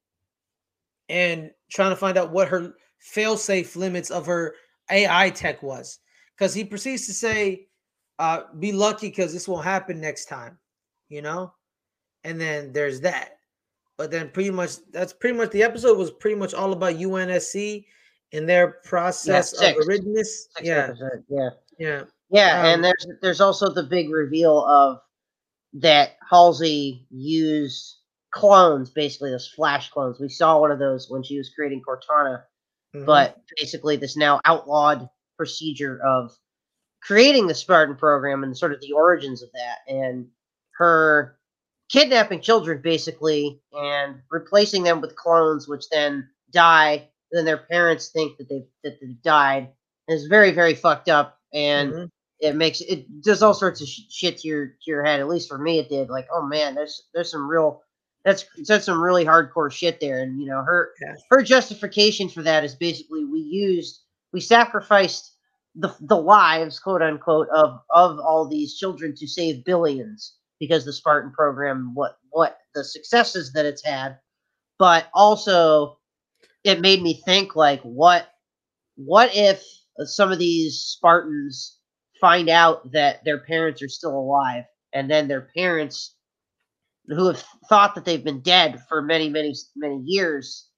and 1.09 1.51
trying 1.71 1.91
to 1.91 1.97
find 1.97 2.19
out 2.19 2.31
what 2.31 2.49
her 2.49 2.75
fail-safe 3.05 3.77
limits 3.77 4.11
of 4.11 4.27
her 4.27 4.55
ai 4.91 5.31
tech 5.31 5.63
was 5.63 5.99
because 6.37 6.55
he 6.55 6.65
proceeds 6.65 7.07
to 7.07 7.13
say 7.13 7.67
uh 8.19 8.43
be 8.59 8.73
lucky 8.73 9.09
because 9.09 9.33
this 9.33 9.47
won't 9.47 9.65
happen 9.65 10.01
next 10.01 10.27
time 10.27 10.59
you 11.09 11.23
know 11.23 11.53
and 12.25 12.41
then 12.41 12.73
there's 12.73 13.01
that 13.01 13.39
but 13.97 14.11
then 14.11 14.31
pretty 14.31 14.51
much 14.51 14.77
that's 14.93 15.13
pretty 15.13 15.37
much 15.37 15.51
the 15.51 15.63
episode 15.63 15.97
was 15.97 16.11
pretty 16.11 16.37
much 16.37 16.55
all 16.55 16.73
about 16.73 16.95
UNSC 16.95 17.85
and 18.33 18.49
their 18.49 18.81
process 18.85 19.55
yeah, 19.61 19.69
of 19.69 19.77
Eridanus. 19.77 20.29
Yeah. 20.61 20.93
yeah. 21.29 21.49
Yeah. 21.79 22.03
Yeah. 22.31 22.61
Um, 22.61 22.67
and 22.67 22.85
there's 22.85 23.07
there's 23.23 23.41
also 23.41 23.73
the 23.73 23.85
big 23.85 24.11
reveal 24.11 24.65
of 24.65 24.99
that 25.75 26.17
Halsey 26.29 27.07
used 27.11 27.99
clones, 28.33 28.91
basically 28.91 29.31
those 29.31 29.49
flash 29.49 29.91
clones. 29.91 30.19
We 30.19 30.29
saw 30.29 30.61
one 30.61 30.73
of 30.73 30.79
those 30.79 31.09
when 31.09 31.23
she 31.23 31.39
was 31.39 31.51
creating 31.55 31.83
Cortana, 31.87 32.43
mm-hmm. 32.95 33.05
but 33.05 33.41
basically 33.57 33.97
this 33.97 34.17
now 34.17 34.41
outlawed 34.45 35.09
procedure 35.37 36.01
of 36.05 36.31
creating 37.03 37.47
the 37.47 37.55
Spartan 37.55 37.97
program 37.97 38.45
and 38.45 38.57
sort 38.57 38.73
of 38.73 38.81
the 38.81 38.93
origins 38.93 39.43
of 39.43 39.51
that 39.53 39.93
and 39.93 40.27
her 40.77 41.37
kidnapping 41.91 42.41
children 42.41 42.81
basically 42.83 43.61
and 43.73 44.17
replacing 44.31 44.83
them 44.83 45.01
with 45.01 45.17
clones, 45.17 45.69
which 45.69 45.89
then 45.91 46.29
die. 46.51 47.09
Then 47.31 47.45
their 47.45 47.59
parents 47.59 48.09
think 48.09 48.39
that 48.39 48.49
they've 48.49 48.67
that 48.83 49.01
they've 49.01 49.21
died. 49.23 49.69
And 50.09 50.17
it's 50.17 50.27
very 50.27 50.53
very 50.53 50.75
fucked 50.75 51.09
up, 51.09 51.39
and 51.53 51.93
mm-hmm. 51.93 52.05
it 52.41 52.55
makes 52.55 52.81
it 52.81 53.07
does 53.23 53.43
all 53.43 53.55
sorts 53.55 53.81
of 53.81 53.89
sh- 53.89 54.03
shit 54.11 54.39
to 54.39 54.49
your 54.49 54.67
to 54.67 54.87
your 54.87 55.05
head. 55.05 55.21
At 55.21 55.29
least 55.29 55.49
for 55.49 55.59
me, 55.59 55.79
it 55.79 55.89
did. 55.89 56.11
Like, 56.11 56.29
oh 56.33 56.47
man, 56.47 56.75
there's 56.75 57.03
there's 57.13 57.31
some 57.31 57.49
real 57.49 57.83
that's 58.25 58.47
that's 58.67 58.87
some 58.87 59.03
really 59.03 59.25
hardcore 59.25 59.71
shit 59.71 60.01
there. 60.01 60.23
And 60.23 60.41
you 60.41 60.47
know, 60.47 60.63
her 60.63 60.93
yeah. 61.01 61.15
her 61.31 61.43
justification 61.43 62.29
for 62.29 62.43
that 62.43 62.65
is 62.65 62.75
basically 62.75 63.25
we 63.25 63.41
used 63.41 64.01
we 64.33 64.41
sacrificed 64.41 65.33
the 65.75 65.95
the 66.01 66.17
lives, 66.17 66.79
quote 66.79 67.03
unquote, 67.03 67.49
of 67.55 67.81
of 67.91 68.19
all 68.19 68.49
these 68.49 68.77
children 68.77 69.15
to 69.17 69.27
save 69.27 69.65
billions 69.65 70.35
because 70.59 70.85
the 70.85 70.93
Spartan 70.93 71.33
program, 71.33 71.93
what 71.95 72.17
what 72.31 72.59
the 72.75 72.83
successes 72.83 73.53
that 73.53 73.67
it's 73.67 73.85
had, 73.85 74.19
but 74.79 75.07
also 75.13 75.99
it 76.65 76.81
made 76.81 77.03
me 77.03 77.21
think 77.27 77.55
like 77.55 77.83
what 77.83 78.29
what 78.97 79.31
if 79.35 79.63
some 80.05 80.33
of 80.33 80.39
these 80.39 80.81
Spartans 80.81 81.79
find 82.21 82.49
out 82.49 82.91
that 82.93 83.23
their 83.25 83.41
parents 83.41 83.83
are 83.83 83.89
still 83.89 84.17
alive 84.17 84.65
and 84.95 85.11
then 85.11 85.29
their 85.29 85.49
parents 85.55 86.14
who 87.09 87.27
have 87.29 87.45
thought 87.69 87.95
that 87.95 88.05
they've 88.05 88.25
been 88.25 88.41
dead 88.43 88.83
for 88.89 89.03
many 89.03 89.29
many 89.29 89.55
many 89.77 90.01
years 90.05 90.69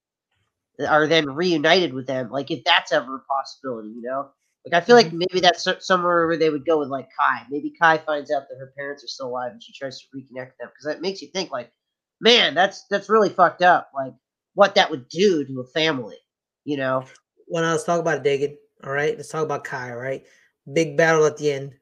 are 0.88 1.06
then 1.06 1.26
reunited 1.35 1.92
with 1.95 2.06
them. 2.06 2.30
Like 2.30 2.50
if 2.50 2.64
that's 2.64 2.92
ever 2.92 3.16
a 3.16 3.21
possibility, 3.21 3.88
you 3.88 4.02
know. 4.02 4.30
Like 4.64 4.83
I 4.83 4.85
feel 4.85 4.97
like 4.97 5.12
Mhm. 5.12 5.18
maybe 5.18 5.40
that's 5.40 5.66
somewhere 5.87 6.26
where 6.26 6.37
they 6.37 6.50
would 6.50 6.66
go 6.66 6.78
with 6.80 6.88
like 6.88 7.09
Kai. 7.18 7.47
Maybe 7.50 7.73
Kai 7.80 7.99
finds 7.99 8.30
out 8.33 8.49
that 8.49 8.59
her 8.59 8.73
parents 8.76 9.04
are 9.04 9.09
still 9.09 9.28
alive 9.28 9.52
and 9.52 9.62
she 9.62 9.73
tries 9.73 10.00
to 10.00 10.06
reconnect 10.14 10.56
them 10.59 10.68
because 10.68 10.85
that 10.87 11.00
makes 11.00 11.23
you 11.23 11.28
think 11.28 11.50
like, 11.52 11.73
man, 12.21 12.54
that's 12.54 12.85
that's 12.90 13.09
really 13.09 13.30
fucked 13.30 13.62
up. 13.62 13.90
Like 13.95 14.14
what 14.54 14.75
that 14.75 14.90
would 14.90 15.09
do 15.09 15.45
to 15.45 15.61
a 15.61 15.66
family, 15.68 16.16
you 16.64 16.76
know? 16.76 17.04
When 17.47 17.64
I 17.64 17.73
was 17.73 17.85
talking 17.85 18.00
about 18.00 18.25
Dagan, 18.25 18.56
all 18.85 18.92
right, 18.92 19.16
let's 19.16 19.28
talk 19.28 19.45
about 19.45 19.64
Kai. 19.64 19.90
All 19.90 19.97
right, 19.97 20.25
big 20.73 20.97
battle 20.97 21.25
at 21.26 21.37
the 21.37 21.52
end. 21.52 21.75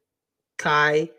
Kai, 0.58 1.10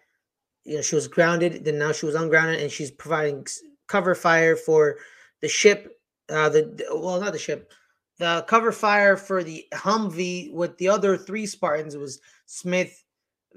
you 0.65 0.75
know, 0.75 0.81
she 0.81 0.95
was 0.95 1.07
grounded, 1.07 1.63
then 1.63 1.77
now 1.77 1.91
she 1.91 2.05
was 2.05 2.15
ungrounded, 2.15 2.59
and 2.59 2.71
she's 2.71 2.91
providing 2.91 3.45
cover 3.87 4.15
fire 4.15 4.55
for 4.55 4.97
the 5.41 5.47
ship. 5.47 5.99
Uh, 6.27 6.49
the 6.49 6.85
well, 6.91 7.19
not 7.21 7.33
the 7.33 7.39
ship, 7.39 7.71
the 8.17 8.43
cover 8.47 8.71
fire 8.71 9.15
for 9.15 9.43
the 9.43 9.63
Humvee 9.73 10.51
with 10.51 10.75
the 10.77 10.89
other 10.89 11.17
three 11.17 11.45
Spartans. 11.45 11.95
Was 11.95 12.19
Smith, 12.47 13.03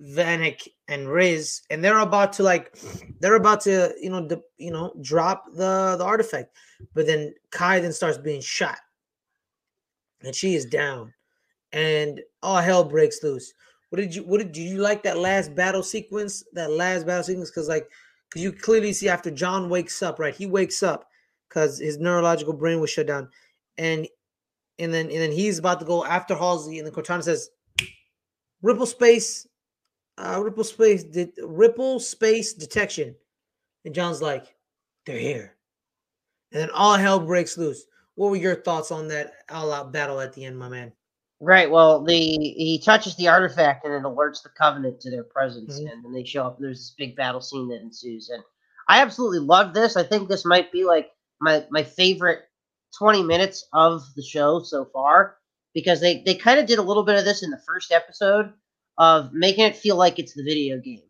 Vannak, 0.02 0.68
and 0.86 1.08
Riz, 1.08 1.62
and 1.70 1.82
they're 1.82 1.98
about 2.00 2.34
to 2.34 2.42
like, 2.42 2.78
they're 3.20 3.36
about 3.36 3.62
to 3.62 3.94
you 3.98 4.10
know, 4.10 4.28
you 4.58 4.70
know, 4.70 4.92
drop 5.00 5.46
the 5.54 5.96
the 5.96 6.04
artifact, 6.04 6.54
but 6.94 7.06
then 7.06 7.34
Kai 7.50 7.80
then 7.80 7.92
starts 7.92 8.18
being 8.18 8.42
shot, 8.42 8.78
and 10.22 10.34
she 10.34 10.54
is 10.54 10.66
down, 10.66 11.14
and 11.72 12.20
all 12.42 12.58
hell 12.58 12.84
breaks 12.84 13.22
loose. 13.22 13.54
What 13.90 14.00
did 14.00 14.14
you 14.14 14.22
what 14.22 14.38
did, 14.38 14.52
did 14.52 14.62
you 14.62 14.78
like 14.78 15.02
that 15.04 15.18
last 15.18 15.54
battle 15.54 15.82
sequence? 15.82 16.44
That 16.52 16.70
last 16.70 17.06
battle 17.06 17.24
sequence 17.24 17.50
because 17.50 17.68
like 17.68 17.88
because 18.28 18.42
you 18.42 18.52
clearly 18.52 18.92
see 18.92 19.08
after 19.08 19.30
John 19.30 19.70
wakes 19.70 20.02
up, 20.02 20.18
right? 20.18 20.34
He 20.34 20.46
wakes 20.46 20.82
up 20.82 21.08
because 21.48 21.78
his 21.78 21.98
neurological 21.98 22.52
brain 22.52 22.80
was 22.80 22.90
shut 22.90 23.06
down, 23.06 23.30
and 23.78 24.06
and 24.78 24.92
then 24.92 25.06
and 25.06 25.20
then 25.20 25.32
he's 25.32 25.58
about 25.58 25.80
to 25.80 25.86
go 25.86 26.04
after 26.04 26.34
Halsey, 26.34 26.78
and 26.78 26.86
then 26.86 26.94
Cortana 26.94 27.22
says, 27.22 27.48
"Ripple 28.60 28.86
space, 28.86 29.46
uh, 30.18 30.40
ripple 30.42 30.64
space, 30.64 31.04
de- 31.04 31.32
ripple 31.42 31.98
space 31.98 32.52
detection," 32.52 33.16
and 33.86 33.94
John's 33.94 34.20
like, 34.20 34.54
"They're 35.06 35.18
here," 35.18 35.56
and 36.52 36.60
then 36.60 36.70
all 36.70 36.96
hell 36.96 37.20
breaks 37.20 37.56
loose. 37.56 37.86
What 38.16 38.30
were 38.30 38.36
your 38.36 38.56
thoughts 38.56 38.90
on 38.90 39.08
that 39.08 39.32
all-out 39.48 39.92
battle 39.92 40.20
at 40.20 40.32
the 40.32 40.44
end, 40.44 40.58
my 40.58 40.68
man? 40.68 40.92
Right. 41.40 41.70
Well, 41.70 42.02
the 42.02 42.16
he 42.16 42.80
touches 42.84 43.14
the 43.16 43.28
artifact 43.28 43.84
and 43.84 43.94
it 43.94 44.02
alerts 44.02 44.42
the 44.42 44.48
Covenant 44.48 45.00
to 45.02 45.10
their 45.10 45.22
presence, 45.22 45.78
Mhm. 45.78 45.92
and 45.92 46.04
then 46.04 46.12
they 46.12 46.24
show 46.24 46.44
up. 46.46 46.56
And 46.56 46.64
there's 46.66 46.80
this 46.80 46.94
big 46.98 47.14
battle 47.14 47.40
scene 47.40 47.68
that 47.68 47.80
ensues, 47.80 48.28
and 48.28 48.42
I 48.88 49.00
absolutely 49.02 49.38
love 49.40 49.72
this. 49.72 49.96
I 49.96 50.02
think 50.02 50.28
this 50.28 50.44
might 50.44 50.72
be 50.72 50.84
like 50.84 51.10
my 51.40 51.64
my 51.70 51.84
favorite 51.84 52.40
20 52.98 53.22
minutes 53.22 53.64
of 53.72 54.02
the 54.16 54.22
show 54.22 54.60
so 54.62 54.84
far 54.86 55.36
because 55.74 56.00
they 56.00 56.22
they 56.22 56.34
kind 56.34 56.58
of 56.58 56.66
did 56.66 56.80
a 56.80 56.82
little 56.82 57.04
bit 57.04 57.16
of 57.18 57.24
this 57.24 57.44
in 57.44 57.50
the 57.50 57.62
first 57.68 57.92
episode 57.92 58.52
of 58.98 59.32
making 59.32 59.64
it 59.64 59.76
feel 59.76 59.94
like 59.94 60.18
it's 60.18 60.34
the 60.34 60.42
video 60.42 60.80
game, 60.80 61.04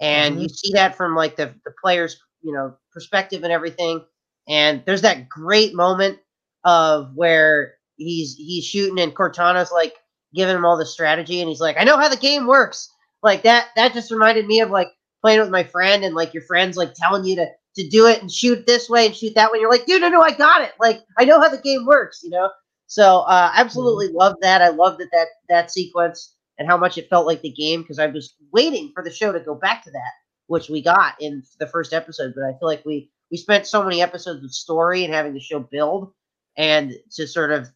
and 0.00 0.42
you 0.42 0.48
see 0.48 0.72
that 0.74 0.96
from 0.96 1.16
like 1.16 1.36
the 1.36 1.54
the 1.64 1.72
players 1.82 2.20
you 2.42 2.52
know 2.52 2.76
perspective 2.92 3.44
and 3.44 3.52
everything. 3.52 4.04
And 4.48 4.84
there's 4.86 5.02
that 5.02 5.28
great 5.28 5.74
moment 5.74 6.18
of 6.64 7.14
where 7.16 7.74
he's 8.00 8.34
he's 8.36 8.64
shooting 8.64 8.98
and 9.00 9.14
Cortana's 9.14 9.72
like 9.72 9.94
giving 10.34 10.56
him 10.56 10.64
all 10.64 10.76
the 10.76 10.86
strategy 10.86 11.40
and 11.40 11.48
he's 11.48 11.60
like, 11.60 11.76
I 11.78 11.84
know 11.84 11.96
how 11.96 12.08
the 12.08 12.16
game 12.16 12.46
works. 12.46 12.88
Like 13.22 13.42
that 13.42 13.68
that 13.76 13.92
just 13.92 14.10
reminded 14.10 14.46
me 14.46 14.60
of 14.60 14.70
like 14.70 14.88
playing 15.20 15.40
with 15.40 15.50
my 15.50 15.64
friend 15.64 16.04
and 16.04 16.14
like 16.14 16.32
your 16.32 16.42
friends 16.44 16.76
like 16.76 16.94
telling 16.94 17.24
you 17.24 17.36
to 17.36 17.46
to 17.76 17.88
do 17.88 18.06
it 18.06 18.20
and 18.20 18.30
shoot 18.30 18.66
this 18.66 18.88
way 18.88 19.06
and 19.06 19.14
shoot 19.14 19.34
that 19.34 19.52
way. 19.52 19.60
You're 19.60 19.70
like, 19.70 19.86
dude, 19.86 20.00
no, 20.00 20.08
no, 20.08 20.22
I 20.22 20.32
got 20.32 20.62
it. 20.62 20.72
Like 20.80 21.00
I 21.18 21.24
know 21.24 21.40
how 21.40 21.48
the 21.48 21.58
game 21.58 21.86
works, 21.86 22.20
you 22.22 22.30
know? 22.30 22.50
So 22.86 23.20
uh 23.20 23.52
absolutely 23.54 24.08
love 24.08 24.36
that. 24.42 24.62
I 24.62 24.68
love 24.68 24.98
that 24.98 25.10
that 25.12 25.28
that 25.48 25.70
sequence 25.70 26.34
and 26.58 26.68
how 26.68 26.76
much 26.76 26.98
it 26.98 27.08
felt 27.08 27.26
like 27.26 27.42
the 27.42 27.52
game 27.52 27.82
because 27.82 27.98
I 27.98 28.06
was 28.06 28.34
waiting 28.52 28.90
for 28.94 29.02
the 29.02 29.12
show 29.12 29.32
to 29.32 29.40
go 29.40 29.54
back 29.54 29.84
to 29.84 29.90
that, 29.90 30.12
which 30.46 30.68
we 30.68 30.82
got 30.82 31.14
in 31.20 31.42
the 31.58 31.66
first 31.66 31.92
episode. 31.92 32.32
But 32.34 32.44
I 32.44 32.58
feel 32.58 32.68
like 32.68 32.84
we 32.84 33.10
we 33.30 33.36
spent 33.36 33.66
so 33.66 33.82
many 33.82 34.02
episodes 34.02 34.42
of 34.42 34.52
story 34.52 35.04
and 35.04 35.12
having 35.12 35.34
the 35.34 35.40
show 35.40 35.60
build 35.60 36.12
and 36.56 36.92
to 37.12 37.26
sort 37.26 37.52
of 37.52 37.68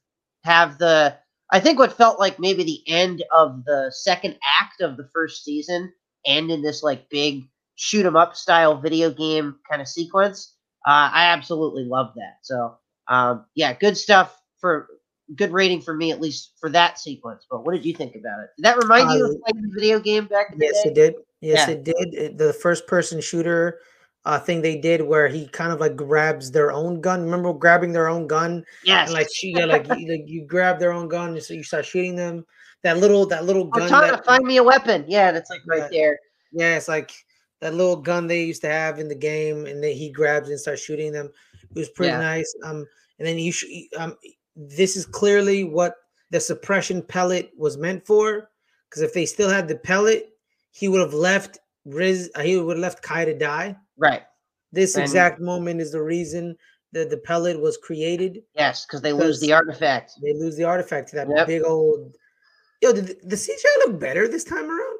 have 0.44 0.78
the 0.78 1.16
I 1.52 1.60
think 1.60 1.78
what 1.78 1.92
felt 1.92 2.18
like 2.18 2.38
maybe 2.38 2.64
the 2.64 2.82
end 2.86 3.22
of 3.34 3.64
the 3.64 3.90
second 3.94 4.38
act 4.60 4.80
of 4.80 4.96
the 4.96 5.08
first 5.12 5.44
season 5.44 5.92
end 6.26 6.50
in 6.50 6.62
this 6.62 6.82
like 6.82 7.08
big 7.10 7.44
shoot 7.76 8.06
'em 8.06 8.16
up 8.16 8.34
style 8.36 8.80
video 8.80 9.10
game 9.10 9.56
kind 9.68 9.82
of 9.82 9.88
sequence. 9.88 10.56
Uh, 10.86 11.10
I 11.12 11.26
absolutely 11.26 11.84
love 11.84 12.12
that. 12.16 12.38
So 12.42 12.76
um, 13.08 13.44
yeah, 13.54 13.72
good 13.74 13.96
stuff 13.96 14.40
for 14.58 14.88
good 15.36 15.52
rating 15.52 15.80
for 15.80 15.94
me 15.94 16.10
at 16.12 16.20
least 16.20 16.52
for 16.60 16.70
that 16.70 16.98
sequence. 16.98 17.46
But 17.50 17.64
what 17.64 17.74
did 17.74 17.84
you 17.84 17.94
think 17.94 18.14
about 18.14 18.40
it? 18.40 18.50
Did 18.56 18.64
that 18.64 18.78
remind 18.78 19.10
you 19.10 19.24
Uh, 19.24 19.28
of 19.28 19.40
playing 19.42 19.68
the 19.68 19.74
video 19.80 19.98
game 20.00 20.26
back 20.26 20.48
in 20.52 20.58
the 20.58 20.64
Yes, 20.66 20.82
day? 20.84 20.90
it 20.90 20.94
did. 20.94 21.14
Yes, 21.40 21.68
Yeah. 21.68 21.74
it 21.74 21.84
did. 21.84 22.14
It- 22.14 22.38
the 22.38 22.52
first 22.52 22.86
person 22.86 23.20
shooter 23.20 23.80
uh, 24.26 24.38
thing 24.38 24.62
they 24.62 24.76
did 24.76 25.02
where 25.02 25.28
he 25.28 25.46
kind 25.48 25.70
of 25.72 25.80
like 25.80 25.96
grabs 25.96 26.50
their 26.50 26.72
own 26.72 27.00
gun. 27.00 27.22
Remember 27.22 27.52
grabbing 27.52 27.92
their 27.92 28.08
own 28.08 28.26
gun 28.26 28.64
Yes. 28.84 29.08
and 29.08 29.14
like 29.14 29.28
she 29.32 29.52
yeah, 29.52 29.66
like 29.66 29.86
you, 29.98 30.08
like 30.10 30.24
you 30.26 30.42
grab 30.46 30.78
their 30.78 30.92
own 30.92 31.08
gun 31.08 31.30
and 31.34 31.42
so 31.42 31.52
you 31.54 31.62
start 31.62 31.84
shooting 31.84 32.16
them. 32.16 32.46
That 32.82 32.98
little 32.98 33.26
that 33.26 33.44
little 33.44 33.64
gun. 33.64 33.88
trying 33.88 34.12
that- 34.12 34.24
find 34.24 34.44
me 34.44 34.56
a 34.58 34.62
weapon. 34.62 35.04
Yeah, 35.08 35.30
that's 35.32 35.50
like 35.50 35.62
right 35.66 35.90
Yeah. 35.92 36.00
there. 36.00 36.18
Yeah, 36.52 36.76
it's 36.76 36.88
like 36.88 37.12
that 37.60 37.74
little 37.74 37.96
gun 37.96 38.26
they 38.26 38.44
used 38.44 38.62
to 38.62 38.68
have 38.68 38.98
in 38.98 39.08
the 39.08 39.14
game, 39.14 39.66
and 39.66 39.82
then 39.82 39.92
he 39.92 40.10
grabs 40.10 40.48
and 40.50 40.58
starts 40.60 40.82
shooting 40.82 41.12
them. 41.12 41.30
It 41.74 41.78
was 41.78 41.88
pretty 41.90 42.12
Yeah. 42.12 42.20
nice. 42.20 42.54
Um, 42.64 42.86
and 43.18 43.26
then 43.28 43.38
you 43.38 43.52
sh- 43.52 43.88
um, 43.98 44.16
this 44.56 44.96
is 44.96 45.04
clearly 45.06 45.64
what 45.64 45.96
the 46.30 46.40
suppression 46.40 47.02
pellet 47.02 47.50
was 47.56 47.76
meant 47.76 48.06
for. 48.06 48.50
Because 48.88 49.02
if 49.02 49.12
they 49.12 49.26
still 49.26 49.48
had 49.50 49.66
the 49.66 49.76
pellet, 49.76 50.30
he 50.70 50.88
would 50.88 51.00
have 51.00 51.14
left 51.14 51.58
Riz. 51.84 52.30
uh, 52.34 52.42
He 52.42 52.56
would 52.56 52.76
have 52.76 52.82
left 52.82 53.02
Kai 53.02 53.24
to 53.24 53.34
die. 53.36 53.76
Right. 53.96 54.22
This 54.72 54.94
And- 54.94 55.02
exact 55.02 55.40
moment 55.40 55.80
is 55.80 55.92
the 55.92 56.02
reason 56.02 56.56
that 56.92 57.10
the 57.10 57.16
pellet 57.18 57.60
was 57.60 57.76
created. 57.76 58.42
Yes, 58.54 58.84
because 58.86 59.00
they 59.02 59.12
lose 59.12 59.40
the 59.40 59.52
artifact. 59.52 60.12
They 60.22 60.32
lose 60.32 60.56
the 60.56 60.64
artifact 60.64 61.10
to 61.10 61.16
that 61.16 61.28
Yep. 61.28 61.46
big 61.46 61.64
old. 61.64 62.14
Yo, 62.80 62.92
did 62.92 63.06
the, 63.06 63.16
the 63.24 63.36
CGI 63.36 63.86
look 63.86 63.98
better 63.98 64.28
this 64.28 64.44
time 64.44 64.70
around? 64.70 64.98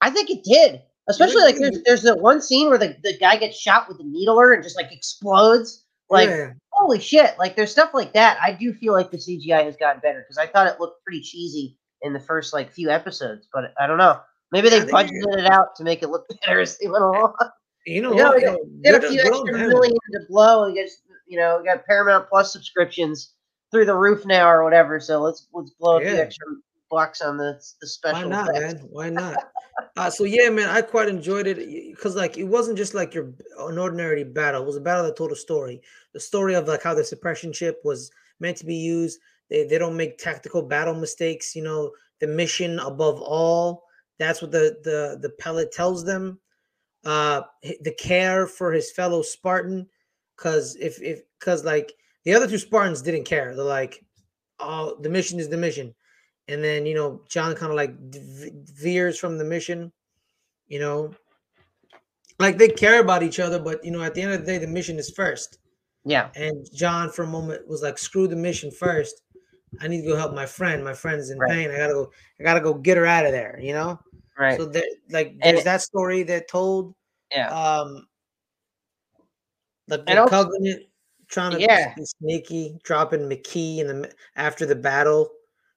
I 0.00 0.10
think 0.10 0.30
it 0.30 0.42
did. 0.44 0.82
Especially 1.08 1.42
like 1.42 1.56
there's 1.56 1.82
there's 1.84 2.02
that 2.02 2.18
one 2.20 2.40
scene 2.42 2.68
where 2.68 2.76
the, 2.78 2.94
the 3.02 3.16
guy 3.18 3.36
gets 3.36 3.56
shot 3.58 3.88
with 3.88 3.96
the 3.98 4.04
needler 4.04 4.52
and 4.52 4.62
just 4.62 4.76
like 4.76 4.92
explodes. 4.92 5.84
Like 6.10 6.28
yeah. 6.28 6.52
holy 6.70 7.00
shit! 7.00 7.38
Like 7.38 7.56
there's 7.56 7.70
stuff 7.72 7.90
like 7.94 8.12
that. 8.14 8.38
I 8.42 8.52
do 8.52 8.72
feel 8.74 8.92
like 8.92 9.10
the 9.10 9.16
CGI 9.16 9.64
has 9.64 9.76
gotten 9.76 10.00
better 10.00 10.20
because 10.20 10.38
I 10.38 10.46
thought 10.46 10.66
it 10.66 10.78
looked 10.80 11.02
pretty 11.04 11.20
cheesy 11.22 11.78
in 12.02 12.12
the 12.12 12.20
first 12.20 12.52
like 12.52 12.70
few 12.70 12.90
episodes, 12.90 13.48
but 13.52 13.72
I 13.80 13.86
don't 13.86 13.98
know. 13.98 14.20
Maybe 14.52 14.68
they 14.70 14.78
Yeah, 14.78 14.84
they- 14.84 14.92
budgeted 14.92 15.38
it 15.38 15.46
out 15.46 15.76
to 15.76 15.84
make 15.84 16.02
it 16.02 16.08
look 16.08 16.26
better 16.42 16.60
as 16.60 16.78
they 16.78 16.88
went 16.88 17.04
along. 17.04 17.34
You 17.86 18.02
know, 18.02 18.14
Yeah, 18.14 18.24
what? 18.28 18.36
we 18.36 18.42
Yo, 18.42 18.56
Get 18.82 19.04
a 19.04 19.08
few 19.08 19.20
extra 19.20 19.52
them. 19.52 19.68
million 19.68 19.92
to 20.12 20.20
blow. 20.28 20.72
get 20.72 20.88
you 21.26 21.38
know 21.38 21.58
we 21.58 21.64
got 21.64 21.84
Paramount 21.86 22.28
Plus 22.28 22.52
subscriptions 22.52 23.32
through 23.70 23.84
the 23.84 23.94
roof 23.94 24.24
now 24.26 24.48
or 24.50 24.64
whatever. 24.64 24.98
So 25.00 25.20
let's 25.20 25.46
let's 25.52 25.70
blow 25.70 25.98
a 25.98 26.00
few 26.00 26.16
extra 26.16 26.46
bucks 26.90 27.20
on 27.20 27.36
the 27.36 27.60
the 27.80 27.86
special. 27.86 28.28
Why 28.30 28.36
not, 28.36 28.48
effects. 28.56 28.74
man? 28.82 28.88
Why 28.90 29.10
not? 29.10 29.36
Uh, 29.96 30.10
so 30.10 30.24
yeah, 30.24 30.48
man, 30.50 30.68
I 30.68 30.80
quite 30.82 31.08
enjoyed 31.08 31.46
it 31.46 31.56
because 31.94 32.16
like 32.16 32.36
it 32.38 32.44
wasn't 32.44 32.76
just 32.78 32.94
like 32.94 33.14
your 33.14 33.32
an 33.58 33.78
ordinary 33.78 34.24
battle. 34.24 34.62
It 34.62 34.66
was 34.66 34.76
a 34.76 34.80
battle 34.80 35.04
that 35.04 35.16
told 35.16 35.32
a 35.32 35.36
story. 35.36 35.80
The 36.14 36.20
story 36.20 36.54
of 36.54 36.66
like 36.68 36.82
how 36.82 36.94
the 36.94 37.04
suppression 37.04 37.52
chip 37.52 37.80
was 37.84 38.10
meant 38.40 38.56
to 38.58 38.66
be 38.66 38.74
used. 38.76 39.18
They 39.50 39.64
they 39.66 39.78
don't 39.78 39.96
make 39.96 40.18
tactical 40.18 40.62
battle 40.62 40.94
mistakes. 40.94 41.54
You 41.56 41.62
know, 41.62 41.92
the 42.20 42.26
mission 42.26 42.78
above 42.80 43.20
all. 43.22 43.84
That's 44.18 44.42
what 44.42 44.50
the 44.50 44.78
the 44.84 45.18
the 45.20 45.30
pellet 45.38 45.72
tells 45.72 46.04
them. 46.04 46.38
Uh, 47.04 47.42
the 47.82 47.94
care 47.98 48.46
for 48.46 48.72
his 48.72 48.90
fellow 48.90 49.22
Spartan, 49.22 49.88
because 50.36 50.76
if 50.76 51.00
if 51.00 51.22
because 51.38 51.64
like 51.64 51.92
the 52.24 52.34
other 52.34 52.48
two 52.48 52.58
Spartans 52.58 53.02
didn't 53.02 53.24
care. 53.24 53.54
They're 53.54 53.64
like, 53.64 54.04
oh, 54.58 54.96
the 55.00 55.08
mission 55.08 55.38
is 55.38 55.48
the 55.48 55.56
mission 55.56 55.94
and 56.48 56.64
then 56.64 56.86
you 56.86 56.94
know 56.94 57.22
John 57.28 57.54
kind 57.54 57.70
of 57.70 57.76
like 57.76 57.94
veers 58.00 59.18
from 59.18 59.38
the 59.38 59.44
mission, 59.44 59.92
you 60.66 60.80
know, 60.80 61.12
like 62.38 62.58
they 62.58 62.68
care 62.68 63.00
about 63.00 63.22
each 63.22 63.38
other, 63.38 63.58
but 63.58 63.84
you 63.84 63.90
know 63.90 64.02
at 64.02 64.14
the 64.14 64.22
end 64.22 64.32
of 64.32 64.40
the 64.40 64.46
day 64.46 64.58
the 64.58 64.66
mission 64.66 64.98
is 64.98 65.10
first. 65.10 65.58
Yeah, 66.04 66.30
And 66.34 66.66
John 66.74 67.10
for 67.10 67.24
a 67.24 67.26
moment 67.26 67.68
was 67.68 67.82
like, 67.82 67.98
"Screw 67.98 68.28
the 68.28 68.36
mission 68.36 68.70
first. 68.70 69.20
I 69.80 69.88
need 69.88 70.02
to 70.02 70.08
go 70.08 70.16
help 70.16 70.32
my 70.34 70.46
friend. 70.46 70.82
My 70.82 70.94
friend's 70.94 71.28
in 71.28 71.38
Right. 71.38 71.50
pain. 71.50 71.70
I 71.70 71.76
gotta 71.76 71.92
go. 71.92 72.10
I 72.40 72.42
gotta 72.42 72.60
go 72.60 72.72
get 72.74 72.96
her 72.96 73.04
out 73.04 73.26
of 73.26 73.32
there." 73.32 73.58
You 73.60 73.74
know. 73.74 74.00
Right. 74.38 74.58
So 74.58 74.66
there, 74.66 74.84
like, 75.10 75.36
there's 75.42 75.60
it- 75.60 75.64
that 75.64 75.82
story 75.82 76.22
that 76.24 76.48
told. 76.48 76.94
yeah. 77.32 77.48
Um. 77.50 78.06
Like 79.88 80.04
the 80.06 80.20
also- 80.20 80.30
covenant 80.30 80.82
trying 81.28 81.52
to 81.52 81.60
Yeah. 81.60 81.94
be 81.94 82.04
sneaky, 82.04 82.78
dropping 82.84 83.28
Makee 83.28 83.78
in 83.78 83.86
the 84.02 84.12
after 84.36 84.64
the 84.66 84.74
battle. 84.76 85.30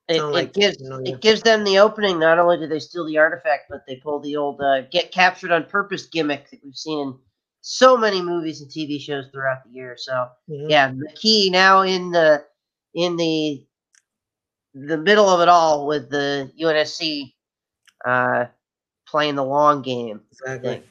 It, 0.08 0.17
it 0.17 0.24
like, 0.26 0.54
gives 0.54 0.82
you 0.82 0.89
know, 0.89 1.00
yeah. 1.04 1.13
it 1.13 1.21
gives 1.21 1.41
them 1.41 1.63
the 1.63 1.80
opening. 1.80 2.19
Not 2.19 2.38
only 2.38 2.58
do 2.58 2.67
they 2.67 2.80
steal 2.80 3.06
the 3.06 3.17
artifact, 3.17 3.65
but 3.69 3.82
they 3.88 3.95
pull 3.97 4.19
the 4.19 4.36
old 4.36 4.60
uh, 4.62 4.82
"get 4.91 5.12
captured 5.12 5.52
on 5.52 5.65
purpose" 5.65 6.08
gimmick 6.08 6.50
that 6.52 6.60
we've 6.63 6.76
seen 6.76 7.00
in 7.00 7.19
so 7.62 7.95
many 7.95 8.21
movies 8.21 8.62
and 8.62 8.69
TV 8.69 9.00
shows 9.00 9.26
throughout 9.32 9.63
the 9.63 9.69
year. 9.71 9.95
So 9.97 10.28
Mhm. 10.50 10.69
yeah, 10.69 10.91
Makee 10.91 11.50
now 11.52 11.82
in 11.84 12.12
the 12.12 12.45
in 12.93 13.15
the 13.15 13.65
the 14.74 14.97
middle 14.97 15.30
of 15.30 15.39
it 15.41 15.47
all 15.47 15.86
with 15.88 16.10
the 16.10 16.52
UNSC 16.60 17.34
uh, 18.06 18.46
playing 19.08 19.36
the 19.36 19.44
long 19.44 19.82
game. 19.82 20.22
Exactly. 20.32 20.84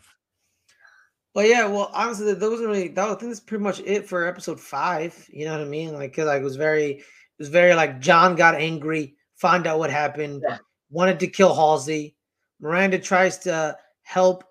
But 1.33 1.49
yeah, 1.49 1.67
well, 1.67 1.91
honestly, 1.95 2.33
that 2.35 2.51
wasn't 2.51 2.69
really. 2.69 2.89
That, 2.89 3.05
I 3.09 3.15
think 3.15 3.31
that's 3.31 3.41
pretty 3.41 3.63
much 3.63 3.81
it 3.81 4.09
for 4.09 4.27
episode 4.27 4.61
five. 4.61 5.29
You 5.33 5.45
know 5.45 5.53
what 5.53 5.61
I 5.61 5.69
mean? 5.69 5.95
Like, 5.95 6.15
cause 6.15 6.27
like 6.27 6.41
it 6.41 6.45
was 6.45 6.57
very, 6.57 6.91
it 6.93 7.05
was 7.39 7.49
very 7.49 7.75
like 7.75 8.01
John 8.01 8.35
got 8.35 8.57
angry, 8.57 9.17
found 9.37 9.67
out 9.67 9.79
what 9.79 9.91
happened, 9.91 10.43
Yeah. 10.47 10.59
wanted 10.91 11.21
to 11.21 11.29
kill 11.29 11.55
Halsey. 11.55 12.17
Miranda 12.61 12.99
tries 12.99 13.39
to 13.39 13.77
help. 14.03 14.45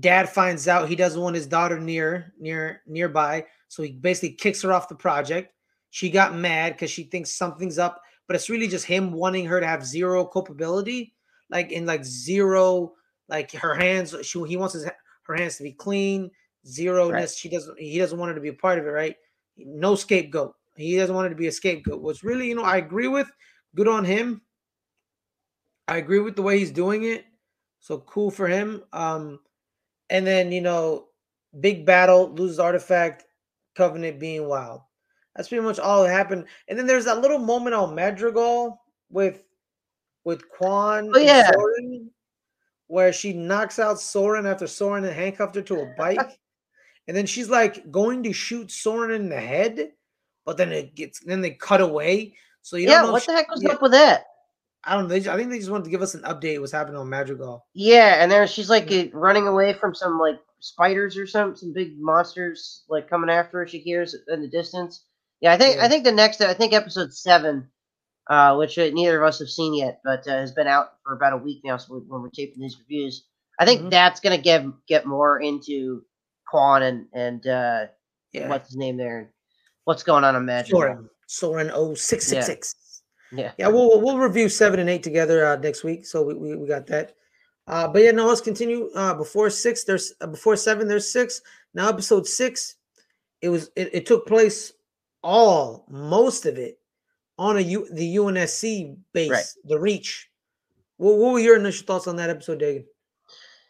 Dad 0.00 0.28
finds 0.28 0.66
out 0.66 0.88
he 0.88 0.96
doesn't 0.96 1.20
want 1.20 1.36
his 1.36 1.46
daughter 1.46 1.78
near, 1.78 2.32
near, 2.40 2.82
nearby, 2.86 3.46
so 3.68 3.82
he 3.82 3.92
basically 3.92 4.32
kicks 4.32 4.62
her 4.62 4.72
off 4.72 4.88
the 4.88 4.96
project. 4.96 5.52
She 5.90 6.10
got 6.10 6.34
mad 6.34 6.72
because 6.72 6.90
she 6.90 7.04
thinks 7.04 7.34
something's 7.34 7.78
up, 7.78 8.02
but 8.26 8.34
it's 8.34 8.50
really 8.50 8.66
just 8.66 8.84
him 8.84 9.12
wanting 9.12 9.44
her 9.46 9.60
to 9.60 9.66
have 9.66 9.86
zero 9.86 10.24
culpability, 10.24 11.14
like 11.50 11.72
in 11.72 11.86
like 11.86 12.04
zero, 12.04 12.92
like 13.28 13.52
her 13.52 13.74
hands. 13.74 14.14
She 14.22 14.42
he 14.46 14.56
wants 14.56 14.74
his 14.74 14.88
her 15.22 15.36
hands 15.36 15.56
to 15.56 15.62
be 15.62 15.72
clean, 15.72 16.30
zero 16.66 17.10
ness. 17.10 17.36
She 17.36 17.48
doesn't. 17.48 17.78
He 17.78 17.98
doesn't 17.98 18.18
want 18.18 18.30
her 18.30 18.34
to 18.34 18.40
be 18.40 18.48
a 18.48 18.54
part 18.54 18.78
of 18.78 18.86
it, 18.86 18.90
right? 18.90 19.16
No 19.56 19.94
scapegoat. 19.94 20.54
He 20.76 20.96
doesn't 20.96 21.14
want 21.14 21.26
her 21.26 21.30
to 21.30 21.36
be 21.36 21.46
a 21.46 21.52
scapegoat. 21.52 22.02
What's 22.02 22.22
really, 22.22 22.48
you 22.48 22.54
know, 22.54 22.62
I 22.62 22.76
agree 22.76 23.08
with. 23.08 23.30
Good 23.74 23.88
on 23.88 24.04
him. 24.04 24.42
I 25.88 25.98
agree 25.98 26.18
with 26.20 26.36
the 26.36 26.42
way 26.42 26.58
he's 26.58 26.70
doing 26.70 27.04
it. 27.04 27.24
So 27.80 27.98
cool 27.98 28.30
for 28.30 28.48
him. 28.48 28.82
Um, 28.92 29.40
and 30.10 30.26
then 30.26 30.52
you 30.52 30.60
know, 30.60 31.06
big 31.60 31.86
battle, 31.86 32.32
loses 32.34 32.58
artifact, 32.58 33.24
covenant 33.74 34.18
being 34.18 34.48
wild. 34.48 34.80
That's 35.34 35.48
pretty 35.48 35.64
much 35.64 35.78
all 35.78 36.02
that 36.02 36.10
happened. 36.10 36.46
And 36.68 36.78
then 36.78 36.86
there's 36.86 37.04
that 37.04 37.20
little 37.20 37.38
moment 37.38 37.74
on 37.74 37.94
Madrigal 37.94 38.80
with 39.10 39.42
with 40.26 40.46
Kwan 40.50 41.10
Oh, 41.14 41.16
and 41.18 41.24
yeah. 41.24 41.50
Soren, 41.52 42.10
where 42.88 43.12
she 43.12 43.32
knocks 43.32 43.78
out 43.78 44.00
Soren 44.00 44.44
after 44.44 44.66
Soren 44.66 45.04
had 45.04 45.12
handcuffed 45.14 45.54
her 45.54 45.62
to 45.62 45.80
a 45.80 45.94
bike. 45.98 46.38
and 47.08 47.16
then 47.16 47.24
she's 47.26 47.48
like 47.48 47.90
going 47.92 48.22
to 48.24 48.32
shoot 48.32 48.70
Soren 48.70 49.12
in 49.12 49.28
the 49.30 49.40
head, 49.40 49.92
but 50.44 50.56
then 50.56 50.72
it 50.72 50.94
gets 50.96 51.20
then 51.20 51.40
they 51.40 51.52
cut 51.52 51.80
away. 51.80 52.34
So 52.62 52.76
you 52.76 52.88
yeah, 52.88 52.98
don't 52.98 53.06
know. 53.06 53.12
what 53.12 53.22
if 53.22 53.26
the 53.26 53.32
she- 53.32 53.36
heck 53.36 53.48
was 53.50 53.62
yeah, 53.62 53.70
up 53.70 53.82
with 53.82 53.92
that? 53.92 54.24
I 54.88 54.94
don't 54.94 55.08
know. 55.08 55.18
They, 55.18 55.28
I 55.30 55.36
think 55.36 55.50
they 55.50 55.58
just 55.58 55.70
wanted 55.70 55.84
to 55.84 55.90
give 55.90 56.02
us 56.02 56.14
an 56.14 56.22
update. 56.22 56.60
What's 56.60 56.70
happening 56.72 56.96
on 56.96 57.08
Madrigal? 57.08 57.64
Yeah, 57.74 58.22
and 58.22 58.30
there 58.30 58.46
she's 58.46 58.70
like 58.70 58.88
running 59.12 59.46
away 59.48 59.72
from 59.72 59.94
some 59.94 60.18
like 60.18 60.38
spiders 60.60 61.16
or 61.16 61.26
some 61.26 61.54
some 61.56 61.72
big 61.72 61.98
monsters 62.00 62.84
like 62.88 63.08
coming 63.10 63.30
after 63.30 63.58
her. 63.58 63.66
She 63.68 63.78
hears 63.78 64.14
in 64.28 64.42
the 64.42 64.48
distance. 64.48 65.04
Yeah, 65.40 65.52
I 65.54 65.58
think 65.58 65.76
Yeah. 65.76 65.84
I 65.84 65.88
think 65.88 66.04
the 66.04 66.12
next 66.12 66.40
I 66.40 66.54
think 66.54 66.72
episode 66.72 67.12
seven, 67.12 67.68
uh, 68.28 68.54
which 68.56 68.78
uh, 68.78 68.88
neither 68.92 69.22
of 69.22 69.28
us 69.28 69.38
have 69.38 69.48
seen 69.50 69.74
yet, 69.74 70.00
but 70.04 70.26
uh, 70.26 70.32
has 70.32 70.52
been 70.52 70.66
out 70.66 70.94
for 71.04 71.14
about 71.14 71.32
a 71.32 71.36
week 71.36 71.60
now. 71.64 71.76
So 71.76 71.94
we- 71.94 72.00
when 72.00 72.22
we're 72.22 72.30
taping 72.30 72.60
these 72.62 72.78
reviews, 72.78 73.24
I 73.58 73.64
think 73.64 73.82
Mhm. 73.82 73.90
that's 73.90 74.20
gonna 74.20 74.38
get 74.38 74.64
get 74.86 75.06
more 75.06 75.40
into 75.40 76.04
Kwan 76.50 76.82
and 76.82 77.06
and 77.12 77.46
uh, 77.46 77.86
Yeah, 78.32 78.48
what's 78.48 78.68
his 78.68 78.76
name 78.76 78.96
there, 78.96 79.32
what's 79.84 80.02
going 80.02 80.24
on 80.24 80.36
in 80.36 80.44
Madrigal. 80.44 80.80
Soren. 80.80 81.10
Soren 81.28 81.70
0666. 81.70 82.74
Yeah. 83.32 83.52
Yeah, 83.58 83.68
we'll 83.68 84.00
we'll 84.00 84.18
review 84.18 84.48
seven 84.48 84.78
and 84.80 84.88
eight 84.88 85.02
together 85.02 85.44
uh, 85.46 85.56
next 85.56 85.82
week. 85.84 86.06
So 86.06 86.22
we, 86.22 86.34
we, 86.34 86.56
we 86.56 86.66
got 86.68 86.86
that. 86.86 87.14
Uh, 87.66 87.88
but 87.88 88.02
yeah, 88.02 88.12
no, 88.12 88.26
let's 88.26 88.40
continue. 88.40 88.90
Uh, 88.94 89.12
before 89.14 89.50
six, 89.50 89.82
there's 89.82 90.12
uh, 90.20 90.26
before 90.28 90.54
seven, 90.56 90.86
there's 90.86 91.10
six. 91.10 91.40
Now 91.74 91.88
episode 91.88 92.26
six, 92.26 92.76
it 93.42 93.48
was 93.48 93.70
it, 93.74 93.90
it 93.92 94.06
took 94.06 94.26
place 94.26 94.72
all 95.24 95.84
most 95.88 96.46
of 96.46 96.56
it 96.58 96.78
on 97.38 97.56
a 97.56 97.60
U, 97.60 97.86
the 97.92 98.16
UNSC 98.16 98.96
base, 99.12 99.30
Right. 99.30 99.46
the 99.64 99.78
Reach. 99.78 100.28
What, 100.96 101.16
what 101.18 101.32
were 101.34 101.38
your 101.40 101.56
initial 101.56 101.86
thoughts 101.86 102.06
on 102.06 102.16
that 102.16 102.30
episode, 102.30 102.60
Dagan? 102.60 102.84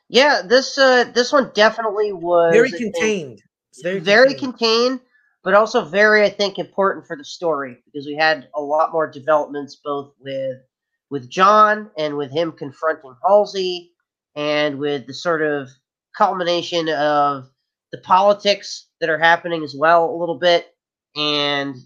Yeah, 0.08 0.42
this 0.46 0.78
uh 0.78 1.04
this 1.14 1.32
one 1.32 1.50
definitely 1.54 2.12
was 2.12 2.52
Very 2.54 2.68
I 2.68 2.70
think, 2.72 2.94
contained. 2.94 3.42
Very, 3.82 3.98
very, 3.98 4.34
contained. 4.34 5.00
but 5.42 5.54
also 5.54 5.84
very, 5.84 6.24
I 6.24 6.30
think, 6.30 6.58
important 6.58 7.06
for 7.06 7.16
the 7.16 7.24
story 7.24 7.78
because 7.86 8.06
we 8.06 8.14
had 8.14 8.48
a 8.54 8.60
lot 8.60 8.92
more 8.92 9.10
developments 9.10 9.76
both 9.84 10.12
with 10.20 10.58
with 11.10 11.28
John 11.28 11.90
and 11.98 12.16
with 12.16 12.30
him 12.32 12.52
confronting 12.52 13.14
Halsey, 13.26 13.92
and 14.36 14.78
with 14.78 15.06
the 15.06 15.14
sort 15.14 15.42
of 15.42 15.68
culmination 16.16 16.88
of 16.88 17.48
the 17.92 17.98
politics 17.98 18.88
that 19.00 19.08
are 19.10 19.18
happening 19.18 19.62
as 19.62 19.74
well 19.76 20.08
a 20.10 20.16
little 20.16 20.38
bit, 20.38 20.66
and 21.16 21.76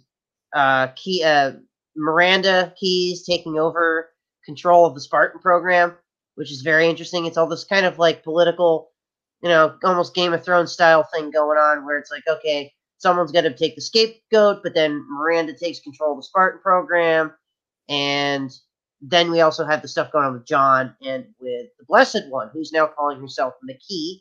uh, 0.55 0.89
Key, 0.97 1.23
uh, 1.25 1.53
Miranda 1.97 2.75
Keyes 2.79 3.25
taking 3.25 3.59
over 3.59 4.11
control 4.45 4.87
of 4.87 4.95
the 4.95 5.01
Spartan 5.01 5.41
program, 5.41 5.95
which 6.35 6.51
is 6.51 6.63
very 6.63 6.89
interesting. 6.89 7.27
It's 7.27 7.37
all 7.37 7.49
this 7.49 7.65
kind 7.65 7.87
of 7.87 7.99
like 7.99 8.25
political, 8.25 8.91
you 9.43 9.49
know, 9.49 9.77
almost 9.85 10.15
Game 10.15 10.33
of 10.33 10.45
Thrones 10.45 10.73
style 10.73 11.07
thing 11.15 11.31
going 11.31 11.59
on 11.59 11.85
where 11.85 11.99
it's 11.99 12.11
like, 12.11 12.25
okay, 12.29 12.73
someone's 12.99 13.33
got 13.33 13.43
to 13.43 13.55
take 13.55 13.75
the 13.75 13.81
scapegoat, 13.81 14.63
but 14.63 14.75
then 14.75 15.05
Miranda 15.11 15.55
takes 15.55 15.81
control 15.81 16.13
of 16.13 16.19
the 16.19 16.23
Spartan 16.23 16.61
program. 16.61 17.33
And 17.89 18.51
then 19.01 19.31
we 19.31 19.41
also 19.41 19.65
have 19.65 19.83
the 19.83 19.89
stuff 19.89 20.13
going 20.13 20.27
on 20.27 20.35
with 20.35 20.47
John 20.47 20.95
and 21.03 21.25
with 21.41 21.67
the 21.79 21.85
Blessed 21.89 22.29
One, 22.29 22.51
who's 22.53 22.73
now 22.73 22.87
calling 22.87 23.21
herself 23.21 23.55
Makee, 23.69 24.21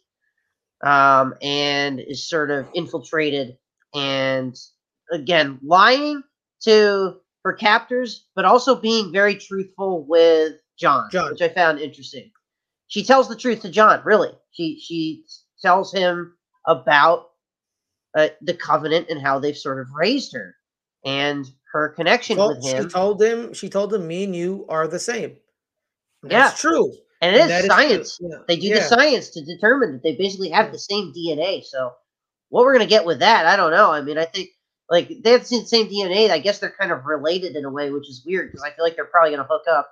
um, 0.83 1.35
and 1.41 1.99
is 1.99 2.27
sort 2.27 2.51
of 2.51 2.67
infiltrated 2.73 3.57
and 3.93 4.55
again 5.11 5.59
lying 5.63 6.23
to 6.61 7.17
her 7.43 7.53
captors, 7.53 8.27
but 8.35 8.45
also 8.45 8.75
being 8.75 9.11
very 9.11 9.35
truthful 9.35 10.05
with 10.07 10.53
John, 10.77 11.09
John. 11.11 11.31
which 11.31 11.41
I 11.41 11.49
found 11.49 11.79
interesting. 11.79 12.31
She 12.87 13.03
tells 13.03 13.29
the 13.29 13.35
truth 13.35 13.61
to 13.61 13.69
John. 13.69 14.01
Really, 14.03 14.31
she 14.51 14.79
she 14.79 15.23
tells 15.61 15.93
him 15.93 16.35
about 16.65 17.27
uh, 18.17 18.29
the 18.41 18.53
covenant 18.55 19.07
and 19.09 19.21
how 19.21 19.39
they've 19.39 19.57
sort 19.57 19.79
of 19.79 19.87
raised 19.93 20.33
her 20.33 20.55
and 21.05 21.45
her 21.71 21.89
connection 21.89 22.37
Told- 22.37 22.57
with 22.57 22.65
him. 22.65 22.83
she 22.83 22.89
told 22.89 23.21
him. 23.21 23.53
She 23.53 23.69
told 23.69 23.93
him, 23.93 24.07
"Me 24.07 24.23
and 24.23 24.35
you 24.35 24.65
are 24.69 24.87
the 24.87 24.99
same." 24.99 25.37
And 26.23 26.31
Yeah. 26.31 26.47
That's 26.49 26.59
true. 26.59 26.91
and 27.21 27.35
it 27.35 27.41
And 27.41 27.51
is 27.51 27.59
is 27.61 27.65
science. 27.67 28.17
Yeah. 28.21 28.37
They 28.47 28.55
do 28.57 28.67
Yeah. 28.67 28.75
the 28.79 28.81
science 28.85 29.29
to 29.31 29.43
determine 29.45 29.93
that 29.93 30.03
they 30.03 30.15
basically 30.15 30.49
have 30.49 30.67
Yeah. 30.67 30.71
the 30.71 30.79
same 30.79 31.13
DNA. 31.13 31.61
So 31.63 31.93
what 32.49 32.63
we're 32.65 32.73
gonna 32.73 32.85
get 32.87 33.05
with 33.05 33.19
that, 33.19 33.45
I 33.45 33.55
don't 33.55 33.71
know. 33.71 33.91
I 33.91 34.01
mean, 34.01 34.17
I 34.17 34.25
think 34.25 34.49
like 34.89 35.09
they 35.23 35.31
have 35.31 35.47
the 35.47 35.65
same 35.65 35.87
DNA. 35.87 36.29
I 36.31 36.39
guess 36.39 36.59
they're 36.59 36.73
kind 36.79 36.91
of 36.91 37.05
related 37.05 37.55
in 37.55 37.65
a 37.65 37.69
way, 37.69 37.91
which 37.91 38.09
is 38.09 38.23
weird 38.25 38.51
because 38.51 38.63
I 38.63 38.71
feel 38.71 38.83
like 38.85 38.95
they're 38.95 39.05
probably 39.05 39.31
gonna 39.31 39.47
hook 39.49 39.63
up. 39.69 39.91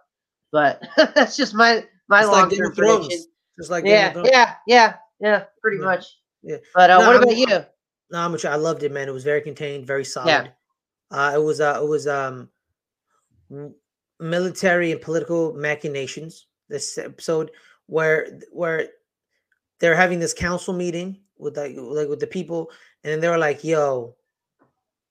But 0.51 0.81
that's 1.15 1.37
just 1.37 1.53
my 1.53 1.85
my 2.09 2.21
It's 2.21 2.29
like 2.29 2.41
long 2.41 2.49
term 2.49 2.67
of 2.71 2.75
prediction. 2.77 3.25
Just 3.59 3.69
like 3.71 3.85
Yeah, 3.85 4.13
yeah, 4.25 4.55
yeah, 4.67 4.93
yeah, 5.19 5.43
pretty 5.61 5.77
Yeah. 5.77 5.85
much. 5.85 6.05
Yeah. 6.43 6.57
But 6.73 6.89
uh, 6.89 6.99
No, 6.99 7.07
what 7.07 7.15
I'm- 7.15 7.23
about 7.23 7.37
you? 7.37 7.65
No, 8.09 8.19
I'm 8.19 8.37
sure. 8.37 8.51
I 8.51 8.55
loved 8.55 8.83
it, 8.83 8.91
man. 8.91 9.09
It 9.09 9.13
was 9.13 9.25
very 9.25 9.41
contained, 9.41 9.85
very 9.85 10.05
solid. 10.05 10.53
Uh, 11.11 11.31
it 11.35 11.39
was 11.43 11.59
uh, 11.59 11.79
it 11.81 11.85
was 11.87 12.07
um, 12.07 12.49
military 14.19 14.91
and 14.91 15.01
political 15.01 15.53
machinations. 15.53 16.47
This 16.69 16.97
episode 16.97 17.51
where 17.87 18.39
where 18.51 18.89
they're 19.79 19.95
having 19.95 20.19
this 20.19 20.33
council 20.33 20.73
meeting 20.73 21.21
with 21.37 21.55
like 21.57 21.75
like 21.77 22.09
with 22.09 22.19
the 22.19 22.27
people, 22.27 22.69
and 23.03 23.11
then 23.13 23.19
they 23.21 23.29
were 23.29 23.37
like, 23.37 23.63
"Yo, 23.63 24.15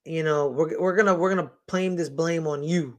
you 0.06 0.22
know, 0.22 0.48
we're 0.48 0.80
we're 0.80 0.96
gonna 0.96 1.14
we're 1.14 1.34
gonna 1.34 1.50
blame 1.68 1.96
this 1.96 2.08
blame 2.08 2.46
on 2.46 2.62
you." 2.62 2.98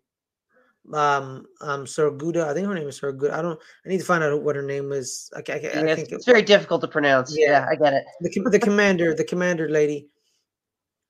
Um, 0.94 1.46
um, 1.62 1.86
Surguda, 1.86 2.46
I 2.48 2.54
think 2.54 2.68
her 2.68 2.74
name 2.74 2.88
is 2.88 3.00
Surguda. 3.00 3.32
I 3.32 3.42
don't. 3.42 3.60
I 3.86 3.90
need 3.90 4.00
to 4.00 4.06
find 4.06 4.24
out 4.24 4.42
what 4.42 4.56
her 4.56 4.62
name 4.62 4.92
is. 4.92 5.30
I, 5.36 5.40
I, 5.40 5.56
I 5.56 5.58
Yeah, 5.58 5.72
can't 5.72 6.00
it's, 6.00 6.12
it's 6.12 6.26
very 6.26 6.42
difficult 6.42 6.82
to 6.82 6.88
pronounce. 6.88 7.36
Yeah. 7.38 7.50
Yeah, 7.50 7.68
I 7.70 7.76
get 7.76 7.94
it. 7.94 8.06
the, 8.22 8.50
the 8.52 8.60
commander, 8.60 9.14
the 9.14 9.24
commander 9.24 9.70
lady, 9.70 10.10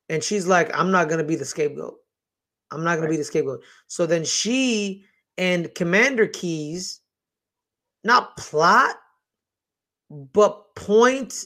and 0.09 0.23
she's 0.23 0.47
like, 0.47 0.75
I'm 0.77 0.91
not 0.91 1.09
gonna 1.09 1.23
be 1.23 1.35
the 1.35 1.45
scapegoat. 1.45 1.95
I'm 2.71 2.83
not 2.83 2.95
gonna 2.95 3.03
Right. 3.07 3.11
be 3.11 3.17
the 3.17 3.23
scapegoat. 3.23 3.63
So 3.87 4.05
then 4.05 4.25
she 4.25 5.05
and 5.37 5.73
Commander 5.75 6.27
Keyes 6.27 7.01
not 8.03 8.35
plot, 8.37 8.95
but 10.09 10.75
point 10.75 11.45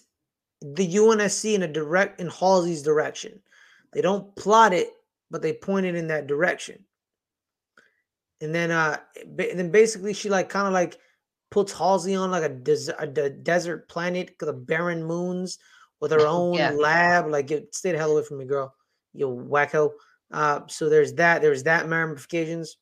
the 0.62 0.88
UNSC 0.96 1.56
in 1.56 1.64
a 1.64 1.68
direct 1.68 2.22
in 2.22 2.28
Halsey's 2.28 2.82
direction. 2.84 3.42
They 3.94 4.02
don't 4.02 4.36
plot 4.36 4.74
it, 4.74 4.90
but 5.30 5.42
they 5.42 5.54
point 5.54 5.86
it 5.86 5.96
in 5.96 6.08
that 6.08 6.28
direction. 6.28 6.86
And 8.42 8.54
then 8.56 8.72
uh 8.72 8.98
ba- 9.28 9.54
then 9.56 9.70
basically 9.72 10.14
she 10.14 10.30
like 10.30 10.50
kind 10.50 10.68
of 10.68 10.74
like 10.74 10.98
puts 11.52 11.74
Halsey 11.74 12.16
on 12.16 12.32
like 12.32 12.44
a, 12.44 12.50
des- 12.50 12.94
a 12.98 13.06
de- 13.06 13.30
desert 13.30 13.88
planet 13.90 14.36
the 14.40 14.54
barren 14.54 15.04
moons 15.04 15.60
with 16.00 16.12
her 16.12 16.26
own 16.28 16.56
Yeah. 16.56 16.72
lab. 16.72 17.28
Like, 17.28 17.48
get, 17.48 17.76
stay 17.76 17.92
the 17.92 17.98
hell 17.98 18.12
away 18.12 18.24
from 18.24 18.38
me, 18.40 18.46
girl. 18.46 18.74
You 19.14 19.28
wacko. 19.28 19.92
Uh, 20.32 20.62
so 20.68 20.90
there's 20.90 21.14
that. 21.16 21.42
There's 21.42 21.64
that 21.64 21.88
ramifications. 21.88 22.78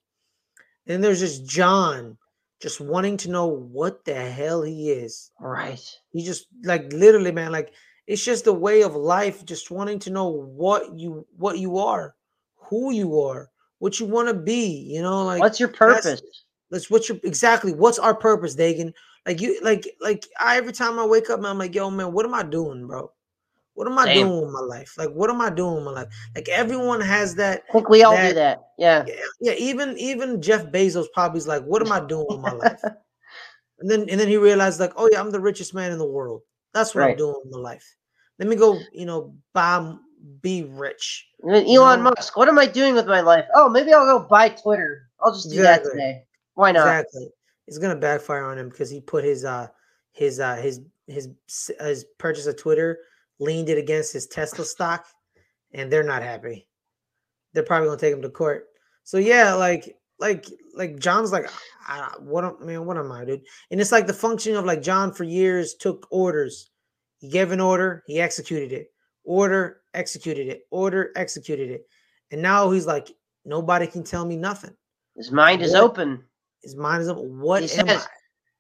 And 0.88 1.04
there's 1.04 1.20
just 1.20 1.46
John 1.48 2.18
just 2.62 2.80
wanting 2.80 3.18
to 3.18 3.32
know 3.32 3.48
what 3.48 4.06
the 4.06 4.14
hell 4.16 4.62
he 4.62 4.92
is. 4.92 5.32
Right. 5.40 5.84
He 6.12 6.24
just 6.24 6.46
like 6.64 6.94
literally, 6.94 7.32
man, 7.32 7.52
like 7.52 7.74
it's 8.10 8.26
just 8.26 8.48
a 8.48 8.54
way 8.54 8.82
of 8.82 8.96
life, 8.96 9.46
just 9.46 9.70
wanting 9.70 10.00
to 10.00 10.10
know 10.10 10.28
what 10.28 10.98
you 10.98 11.26
what 11.38 11.60
you 11.60 11.78
are, 11.78 12.16
who 12.56 12.92
you 12.92 13.22
are, 13.22 13.50
what 13.78 14.00
you 14.00 14.08
want 14.08 14.28
to 14.28 14.34
be. 14.34 14.66
You 14.94 15.02
know, 15.04 15.24
like 15.26 15.40
What's 15.40 15.60
your 15.60 15.70
that's- 15.70 16.04
purpose? 16.04 16.22
That's 16.72 16.90
what 16.90 17.08
you 17.08 17.20
exactly. 17.24 17.72
What's 17.74 18.00
our 18.00 18.16
purpose, 18.16 18.56
Dagan? 18.56 18.94
Like 19.28 19.42
you, 19.42 19.60
like, 19.62 19.88
like 20.02 20.26
I 20.40 20.58
every 20.58 20.74
time 20.74 20.98
I 21.00 21.06
wake 21.06 21.30
up, 21.30 21.40
man, 21.40 21.52
I'm 21.52 21.58
like, 21.60 21.76
yo, 21.76 21.90
man, 21.92 22.12
what 22.12 22.26
am 22.26 22.34
I 22.34 22.44
doing, 22.44 22.88
bro? 22.88 23.12
What 23.76 23.88
am 23.88 23.98
I 24.00 24.06
Same. 24.06 24.28
doing 24.28 24.42
with 24.42 24.52
my 24.54 24.60
life? 24.62 24.96
Like, 24.98 25.10
what 25.12 25.30
am 25.30 25.40
I 25.42 25.50
doing 25.52 25.76
with 25.76 25.84
my 25.86 25.92
life? 25.92 26.08
Like 26.36 26.50
everyone 26.50 27.02
has 27.02 27.36
that. 27.36 27.64
I 27.70 27.72
think 27.74 27.90
we 27.90 28.04
all 28.04 28.16
do 28.16 28.22
that- 28.22 28.36
that. 28.36 28.64
Yeah. 28.80 29.04
Yeah, 29.08 29.14
yeah, 29.40 29.54
even 29.54 29.98
even 29.98 30.42
Jeff 30.42 30.66
Bezos 30.66 31.06
probably's 31.14 31.48
like, 31.48 31.64
what 31.64 31.82
am 31.86 31.92
I 31.92 32.00
doing 32.06 32.26
with 32.30 32.40
my 32.42 32.54
life? 32.54 32.82
And 33.82 33.90
then 33.90 34.02
and 34.10 34.20
then 34.20 34.28
he 34.28 34.36
realized, 34.36 34.80
like, 34.80 34.92
oh 34.98 35.08
yeah, 35.12 35.22
I'm 35.22 35.32
the 35.32 35.40
richest 35.40 35.74
man 35.74 35.92
in 35.94 36.00
the 36.00 36.06
world. 36.06 36.42
That's 36.74 36.94
what 36.94 37.06
I'm 37.06 37.16
doing 37.16 37.36
with 37.46 37.54
my 37.54 37.60
life. 37.60 37.96
Let 38.40 38.48
me 38.48 38.56
go, 38.56 38.80
you 38.94 39.06
know, 39.06 39.36
bomb, 39.54 40.02
be 40.42 40.64
rich. 40.64 41.28
And 41.44 41.54
then 41.54 41.68
Elon 41.68 42.02
Musk, 42.02 42.38
what 42.38 42.48
am 42.48 42.58
I 42.58 42.66
doing 42.66 42.96
with 42.96 43.06
my 43.06 43.22
life? 43.22 43.46
Oh, 43.54 43.70
maybe 43.70 43.94
I'll 43.94 44.06
go 44.06 44.26
buy 44.28 44.50
Twitter. 44.50 45.10
I'll 45.22 45.34
just 45.34 45.52
do 45.52 45.62
that 45.62 45.84
today. 45.84 46.24
Why 46.56 46.72
not? 46.72 46.88
Exactly. 46.88 47.30
It's 47.68 47.78
gonna 47.78 47.96
backfire 47.96 48.46
on 48.46 48.58
him 48.58 48.70
because 48.70 48.90
he 48.90 49.00
put 49.00 49.24
his 49.24 49.46
uh 49.46 49.68
his 50.12 50.40
uh 50.40 50.56
his 50.56 50.82
his 51.08 51.30
his 51.80 52.06
purchase 52.18 52.48
of 52.48 52.58
Twitter 52.58 53.00
leaned 53.40 53.70
it 53.70 53.78
against 53.78 54.14
his 54.14 54.28
Tesla 54.28 54.66
stock, 54.66 55.06
and 55.74 55.92
they're 55.92 56.04
not 56.04 56.24
happy. 56.24 56.68
They're 57.54 57.64
probably 57.64 57.88
gonna 57.88 58.00
take 58.00 58.14
him 58.14 58.22
to 58.22 58.30
court. 58.30 58.68
So 59.04 59.18
yeah, 59.18 59.54
like 59.54 59.98
like 60.20 60.46
like 60.74 61.00
John's 61.00 61.32
like, 61.32 61.50
I, 61.88 62.14
what 62.20 62.44
am 62.44 62.58
man, 62.66 62.86
what 62.86 62.98
am 62.98 63.12
I, 63.12 63.26
dude? 63.26 63.42
And 63.72 63.80
it's 63.80 63.92
like 63.92 64.08
the 64.08 64.14
function 64.14 64.56
of 64.56 64.66
like 64.66 64.82
John 64.82 65.14
for 65.14 65.24
years 65.24 65.76
took 65.76 66.08
orders. 66.12 66.70
He 67.20 67.30
gave 67.30 67.52
an 67.52 67.62
order, 67.62 68.04
he 68.08 68.20
executed 68.20 68.72
it. 68.74 68.92
Order, 69.26 69.82
executed 69.94 70.48
it. 70.48 70.64
Order, 70.72 71.12
executed 71.16 71.70
it. 71.72 71.88
And 72.32 72.42
now 72.42 72.72
he's 72.72 72.88
like, 72.88 73.12
nobody 73.46 73.88
can 73.88 74.04
tell 74.04 74.26
me 74.26 74.38
nothing. 74.38 74.76
His 75.16 75.32
mind 75.32 75.62
is 75.62 75.76
open. 75.76 76.24
His 76.64 76.76
mind 76.76 77.04
is 77.04 77.10
open. 77.10 77.40
What 77.40 77.64
He 77.64 77.72
am 77.80 77.88
says, 77.88 78.08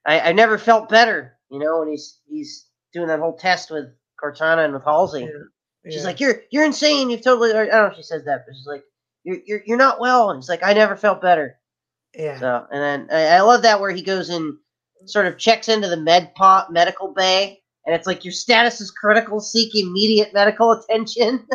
I? 0.05 0.17
I, 0.17 0.29
I 0.29 0.31
never 0.33 0.57
felt 0.57 0.89
better, 0.89 1.37
you 1.49 1.59
know, 1.59 1.81
And 1.81 1.91
he's 1.91 2.19
he's 2.29 2.67
doing 2.93 3.07
that 3.07 3.19
whole 3.19 3.37
test 3.37 3.71
with 3.71 3.85
Cortana 4.21 4.65
and 4.65 4.73
with 4.73 4.83
Halsey. 4.83 5.21
Yeah, 5.21 5.91
She's 5.91 6.01
yeah. 6.01 6.03
like, 6.03 6.19
"You're 6.19 6.41
you're 6.51 6.65
insane. 6.65 7.09
You've 7.09 7.23
totally." 7.23 7.51
I 7.51 7.65
don't 7.65 7.69
know 7.71 7.85
if 7.87 7.95
she 7.95 8.03
says 8.03 8.25
that, 8.25 8.43
but 8.45 8.53
she's 8.55 8.67
like, 8.67 8.83
"You're 9.23 9.39
you're 9.45 9.61
you're 9.65 9.77
not 9.77 9.99
well." 9.99 10.29
And 10.31 10.37
he's 10.39 10.49
like, 10.49 10.63
"I 10.63 10.73
never 10.73 10.95
felt 10.97 11.21
better." 11.21 11.57
yeah, 12.13 12.37
So, 12.39 12.67
and 12.71 12.81
then 12.81 13.17
I, 13.17 13.37
I 13.37 13.41
love 13.41 13.61
that 13.63 13.79
where 13.79 13.91
he 13.91 14.01
goes 14.01 14.29
and 14.29 14.57
sort 15.05 15.25
of 15.27 15.37
checks 15.37 15.69
into 15.69 15.87
the 15.87 15.97
med 15.97 16.35
pot 16.35 16.71
medical 16.73 17.13
bay, 17.13 17.61
and 17.89 17.95
it's 17.97 18.06
like 18.06 18.23
your 18.23 18.32
status 18.32 18.80
is 18.82 18.91
critical. 18.91 19.39
Seek 19.39 19.73
immediate 19.75 20.32
medical 20.32 20.71
attention. 20.80 21.47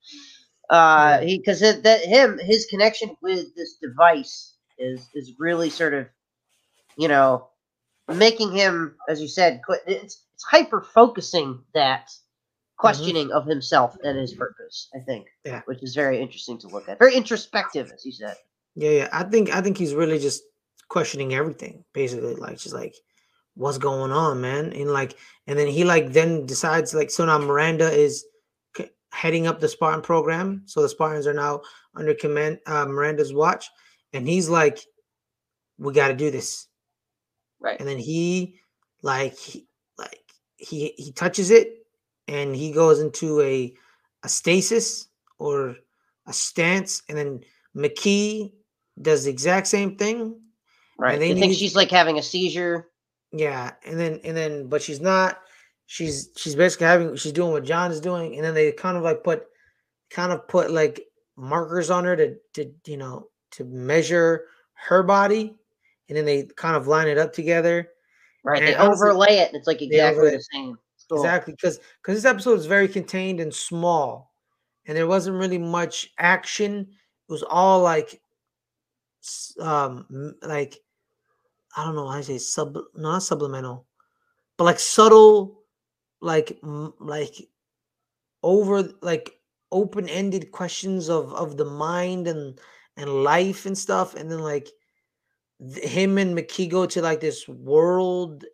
uh, 0.70 1.20
he 1.20 1.38
because 1.38 1.60
that 1.60 2.00
him 2.04 2.38
his 2.42 2.66
connection 2.66 3.14
with 3.22 3.54
this 3.54 3.76
device 3.82 4.54
is 4.78 5.08
is 5.14 5.32
really 5.38 5.68
sort 5.70 5.92
of, 5.94 6.06
you 6.96 7.08
know, 7.08 7.48
making 8.08 8.52
him, 8.52 8.96
as 9.08 9.20
you 9.20 9.28
said, 9.28 9.60
qu- 9.66 9.76
it's 9.86 10.24
it's 10.34 10.44
hyper 10.44 10.80
focusing 10.82 11.60
that 11.74 12.10
questioning 12.78 13.30
of 13.32 13.46
himself 13.46 13.96
and 14.02 14.18
his 14.18 14.34
purpose. 14.34 14.88
I 14.94 15.00
think, 15.00 15.26
Yeah. 15.44 15.60
which 15.66 15.82
is 15.82 15.94
very 15.94 16.20
interesting 16.20 16.58
to 16.58 16.68
look 16.68 16.88
at. 16.88 16.98
Very 16.98 17.14
introspective, 17.14 17.90
as 17.94 18.04
you 18.04 18.12
said. 18.12 18.36
yeah, 18.74 18.90
yeah. 18.90 19.08
I 19.12 19.24
think 19.24 19.50
I 19.54 19.60
think 19.60 19.76
he's 19.78 19.94
really 19.94 20.18
just 20.18 20.42
questioning 20.88 21.34
everything, 21.34 21.84
basically. 21.94 22.34
Like, 22.34 22.58
just 22.58 22.74
like, 22.74 22.94
what's 23.56 23.78
going 23.78 24.12
on, 24.12 24.40
man? 24.40 24.72
And 24.72 24.90
like, 24.92 25.16
and 25.48 25.58
then 25.58 25.66
he 25.66 25.82
like 25.84 26.12
then 26.12 26.46
decides 26.46 26.94
like, 26.94 27.10
so 27.10 27.24
now 27.24 27.38
Miranda 27.38 27.90
is 27.90 28.24
c- 28.76 28.90
heading 29.12 29.46
up 29.48 29.58
the 29.60 29.68
Spartan 29.68 30.02
program. 30.02 30.62
So 30.66 30.82
the 30.82 30.88
Spartans 30.88 31.26
are 31.26 31.34
now 31.34 31.62
under 31.94 32.14
command 32.14 32.60
uh, 32.66 32.86
Miranda's 32.86 33.32
watch, 33.34 33.68
and 34.12 34.28
he's 34.28 34.48
like, 34.48 34.78
we 35.78 35.92
got 35.92 36.08
to 36.08 36.14
do 36.14 36.30
this. 36.30 36.68
Right. 37.58 37.80
and 37.80 37.88
then 37.88 37.98
he 37.98 38.60
like 39.02 39.36
he, 39.38 39.66
like 39.98 40.20
he 40.56 40.92
he 40.98 41.10
touches 41.12 41.50
it 41.50 41.86
and 42.28 42.54
he 42.54 42.70
goes 42.70 43.00
into 43.00 43.40
a 43.40 43.74
a 44.22 44.28
stasis 44.28 45.08
or 45.38 45.74
a 46.26 46.32
stance 46.34 47.02
and 47.08 47.16
then 47.16 47.40
Makee 47.74 48.52
does 49.00 49.24
the 49.24 49.30
exact 49.30 49.66
same 49.68 49.96
thing 49.96 50.38
Right. 50.98 51.18
they 51.18 51.32
They 51.32 51.40
think 51.40 51.54
she's 51.54 51.74
like 51.74 51.90
having 51.90 52.18
a 52.18 52.22
seizure. 52.22 52.88
Yeah 53.38 53.72
and 53.84 53.98
then 53.98 54.20
and 54.24 54.36
then 54.36 54.68
but 54.68 54.82
she's 54.82 55.00
not 55.00 55.40
she's 55.86 56.30
she's 56.36 56.54
basically 56.54 56.86
having 56.86 57.16
she's 57.16 57.32
doing 57.32 57.52
what 57.52 57.64
John 57.64 57.90
is 57.90 58.00
doing 58.00 58.34
and 58.36 58.44
then 58.44 58.54
they 58.54 58.72
kind 58.72 58.96
of 58.96 59.02
like 59.02 59.22
put 59.24 59.44
kind 60.10 60.32
of 60.32 60.46
put 60.48 60.70
like 60.70 61.00
markers 61.36 61.90
on 61.90 62.04
her 62.04 62.16
to 62.16 62.36
to 62.54 62.72
you 62.86 62.96
know 62.96 63.28
to 63.52 63.64
measure 63.64 64.46
her 64.74 65.02
body 65.02 65.54
and 66.08 66.16
then 66.16 66.24
they 66.24 66.44
kind 66.56 66.76
of 66.76 66.86
line 66.86 67.08
it 67.08 67.18
up 67.18 67.32
together 67.32 67.88
Right. 68.46 68.58
And 68.62 68.68
they 68.68 68.74
honestly- 68.76 69.08
overlay 69.08 69.38
it 69.38 69.48
and 69.48 69.56
it's 69.56 69.66
like 69.66 69.82
exactly 69.82 70.30
the 70.30 70.40
same. 70.52 70.78
Cool. 71.08 71.18
Exactly, 71.18 71.52
because 71.52 71.80
because 72.00 72.16
this 72.16 72.24
episode 72.24 72.58
is 72.58 72.66
very 72.66 72.88
contained 72.88 73.40
and 73.40 73.52
small, 73.54 74.32
and 74.86 74.96
there 74.96 75.06
wasn't 75.06 75.36
really 75.36 75.58
much 75.58 76.10
action. 76.18 76.80
It 77.28 77.32
was 77.32 77.44
all 77.44 77.80
like, 77.80 78.20
um, 79.60 80.34
like 80.42 80.78
I 81.76 81.84
don't 81.84 81.94
know 81.94 82.08
how 82.08 82.16
to 82.18 82.24
say 82.24 82.38
sub, 82.38 82.78
not 82.94 83.22
subliminal, 83.22 83.86
but 84.56 84.64
like 84.64 84.78
subtle, 84.80 85.62
like 86.20 86.58
like 86.98 87.34
over 88.42 88.88
like 89.02 89.38
open 89.72 90.08
ended 90.08 90.52
questions 90.52 91.08
of 91.10 91.32
of 91.34 91.56
the 91.56 91.64
mind 91.64 92.28
and 92.28 92.58
and 92.96 93.22
life 93.24 93.66
and 93.66 93.76
stuff, 93.76 94.14
and 94.14 94.30
then 94.30 94.40
like 94.40 94.68
him 95.60 96.18
and 96.18 96.36
Makee 96.36 96.68
go 96.70 96.86
to 96.86 97.02
like 97.02 97.20
this 97.20 97.46
world. 97.48 98.44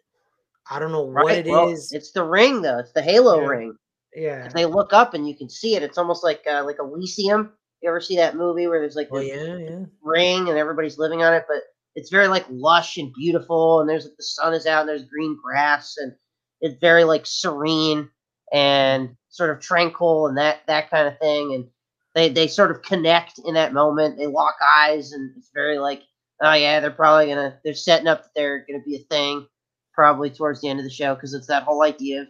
I 0.70 0.78
don't 0.78 0.92
know 0.92 1.02
what 1.02 1.26
Right. 1.26 1.38
it 1.38 1.46
is. 1.46 1.52
well, 1.52 1.98
It's 1.98 2.12
the 2.12 2.24
ring 2.24 2.62
though. 2.62 2.78
It's 2.78 2.92
the 2.92 3.02
Halo 3.02 3.40
Yeah. 3.40 3.46
ring. 3.46 3.76
Yeah. 4.14 4.46
If 4.46 4.52
they 4.52 4.66
look 4.66 4.92
up 4.92 5.14
and 5.14 5.28
you 5.28 5.36
can 5.36 5.48
see 5.48 5.74
it, 5.76 5.82
it's 5.82 5.98
almost 5.98 6.22
like 6.24 6.42
uh, 6.46 6.64
like 6.64 6.76
Elysium. 6.78 7.52
You 7.80 7.88
ever 7.88 8.00
see 8.00 8.16
that 8.16 8.36
movie 8.36 8.66
where 8.68 8.80
there's 8.80 8.96
like 8.96 9.08
Oh 9.10 9.18
yeah, 9.18 9.56
yeah. 9.58 9.84
ring 10.02 10.48
and 10.48 10.58
everybody's 10.58 10.98
living 10.98 11.22
on 11.22 11.34
it, 11.34 11.44
but 11.48 11.62
it's 11.94 12.10
very 12.10 12.28
like 12.28 12.46
lush 12.50 12.96
and 12.96 13.12
beautiful, 13.12 13.80
and 13.80 13.88
there's 13.88 14.04
like 14.04 14.16
the 14.16 14.22
sun 14.22 14.54
is 14.54 14.66
out 14.66 14.80
and 14.80 14.88
there's 14.88 15.04
green 15.04 15.38
grass, 15.42 15.96
and 15.98 16.12
it's 16.60 16.80
very 16.80 17.04
like 17.04 17.26
serene 17.26 18.08
and 18.52 19.16
sort 19.28 19.50
of 19.50 19.60
tranquil 19.60 20.26
and 20.26 20.36
that 20.38 20.60
that 20.66 20.90
kind 20.90 21.08
of 21.08 21.18
thing. 21.18 21.54
And 21.54 21.66
they 22.14 22.28
they 22.28 22.48
sort 22.48 22.70
of 22.70 22.82
connect 22.82 23.40
in 23.44 23.54
that 23.54 23.72
moment. 23.72 24.18
They 24.18 24.26
lock 24.26 24.56
eyes, 24.62 25.12
and 25.12 25.32
it's 25.36 25.50
very 25.54 25.78
like, 25.78 26.02
oh 26.42 26.54
yeah, 26.54 26.80
they're 26.80 26.90
probably 26.90 27.26
gonna 27.26 27.58
they're 27.64 27.74
setting 27.74 28.08
up 28.08 28.22
that 28.22 28.30
they're 28.34 28.64
gonna 28.66 28.82
be 28.84 28.96
a 28.96 29.14
thing 29.14 29.46
probably 29.92 30.30
towards 30.30 30.60
the 30.60 30.68
end 30.68 30.78
of 30.80 30.84
the 30.84 30.90
show 30.90 31.14
because 31.14 31.34
it's 31.34 31.46
that 31.48 31.64
whole 31.64 31.82
idea 31.82 32.22
of 32.22 32.28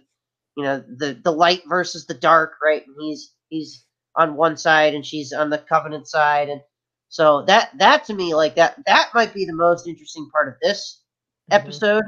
you 0.57 0.65
know 0.65 0.83
the 0.97 1.19
the 1.23 1.33
light 1.33 1.63
versus 1.69 2.07
the 2.07 2.15
dark, 2.15 2.55
right? 2.63 2.85
And 2.87 2.97
he's 3.01 3.33
he's 3.49 3.85
on 4.17 4.37
one 4.37 4.57
side 4.57 4.95
and 4.95 5.07
she's 5.07 5.33
on 5.33 5.51
the 5.51 5.59
covenant 5.59 6.09
side 6.09 6.49
and 6.49 6.61
so 7.13 7.45
that 7.47 7.79
that 7.79 8.07
to 8.07 8.15
me 8.15 8.35
like 8.35 8.57
that 8.57 8.77
that 8.87 9.11
might 9.15 9.35
be 9.35 9.47
the 9.47 9.55
most 9.55 9.89
interesting 9.89 10.31
part 10.33 10.49
of 10.49 10.57
this 10.63 11.05
Mhm. 11.49 11.53
episode 11.53 12.05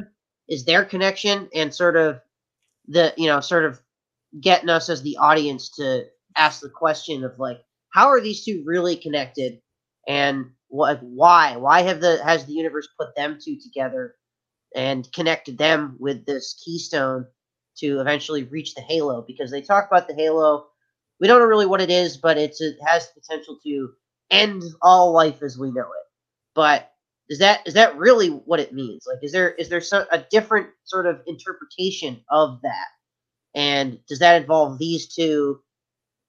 is 0.48 0.64
their 0.66 0.84
connection 0.86 1.50
and 1.54 1.74
sort 1.74 1.96
of 1.96 2.20
the 2.88 3.14
you 3.18 3.26
know 3.26 3.40
sort 3.40 3.64
of 3.64 3.80
getting 4.40 4.70
us 4.70 4.88
as 4.90 5.02
the 5.02 5.16
audience 5.18 5.70
to 5.76 6.04
ask 6.36 6.60
the 6.60 6.70
question 6.70 7.24
of 7.24 7.38
like 7.38 7.58
how 7.90 8.08
are 8.08 8.20
these 8.20 8.44
two 8.44 8.62
really 8.66 8.96
connected? 8.96 9.60
And 10.08 10.52
what 10.68 11.02
why? 11.02 11.56
Why 11.56 11.82
have 11.82 12.00
the 12.00 12.22
has 12.24 12.46
the 12.46 12.54
universe 12.54 12.88
put 12.98 13.14
them 13.16 13.38
two 13.42 13.58
together 13.60 14.16
and 14.74 15.10
connected 15.12 15.58
them 15.58 15.96
with 16.00 16.26
this 16.26 16.60
keystone 16.64 17.26
to 17.78 18.00
eventually 18.00 18.44
reach 18.44 18.74
the 18.74 18.82
halo? 18.82 19.22
Because 19.26 19.50
they 19.50 19.62
talk 19.62 19.86
about 19.88 20.08
the 20.08 20.14
halo. 20.14 20.68
We 21.20 21.28
don't 21.28 21.40
know 21.40 21.46
really 21.46 21.66
what 21.66 21.82
it 21.82 21.90
is 21.90 22.16
but 22.18 22.38
it's 22.38 22.60
it 22.60 22.76
has 22.86 23.08
the 23.12 23.20
potential 23.20 23.58
to 23.64 23.92
end 24.34 24.62
all 24.82 25.12
life 25.12 25.42
as 25.42 25.58
we 25.58 25.70
know 25.70 25.82
it. 25.82 26.06
But 26.54 26.90
is 27.28 27.38
that 27.38 27.66
is 27.66 27.74
that 27.74 27.96
really 27.96 28.28
what 28.28 28.60
it 28.60 28.74
means? 28.74 29.06
Like 29.06 29.22
is 29.22 29.32
there 29.32 29.50
is 29.52 29.68
there 29.68 29.80
so, 29.80 30.06
a 30.12 30.18
different 30.30 30.68
sort 30.84 31.06
of 31.06 31.20
interpretation 31.26 32.22
of 32.30 32.60
that? 32.62 32.86
And 33.54 33.98
does 34.06 34.18
that 34.18 34.40
involve 34.40 34.78
these 34.78 35.14
two 35.14 35.60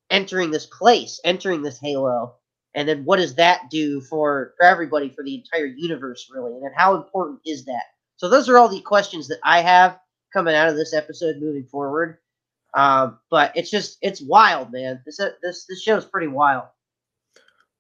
entering 0.10 0.52
this 0.52 0.66
place 0.66 1.20
entering 1.26 1.62
this 1.62 1.80
halo? 1.80 2.36
And 2.76 2.88
then 2.88 3.06
what 3.06 3.18
does 3.18 3.36
that 3.36 3.70
do 3.70 4.02
for 4.02 4.54
for 4.58 4.66
everybody 4.66 5.10
for 5.10 5.24
the 5.24 5.36
entire 5.36 5.66
universe 5.66 6.30
really? 6.34 6.54
And 6.54 6.64
then 6.64 6.74
how 6.76 6.96
important 6.96 7.40
is 7.46 7.66
that? 7.66 7.84
So 8.18 8.30
those 8.30 8.48
are 8.48 8.58
all 8.58 8.70
the 8.70 8.82
questions 8.82 9.28
that 9.28 9.40
i 9.44 9.62
have 9.62 10.00
coming 10.32 10.56
out 10.56 10.70
of 10.70 10.76
this 10.76 10.94
episode 10.94 11.38
moving 11.42 11.66
forward. 11.66 12.18
Um, 12.74 13.20
but 13.30 13.54
it's 13.56 13.72
just 13.72 13.98
it's 14.02 14.22
wild 14.22 14.72
man. 14.72 15.02
This 15.06 15.20
uh, 15.20 15.32
this 15.42 15.66
this 15.68 15.82
show 15.82 15.98
is 15.98 16.06
pretty 16.06 16.28
wild 16.28 16.66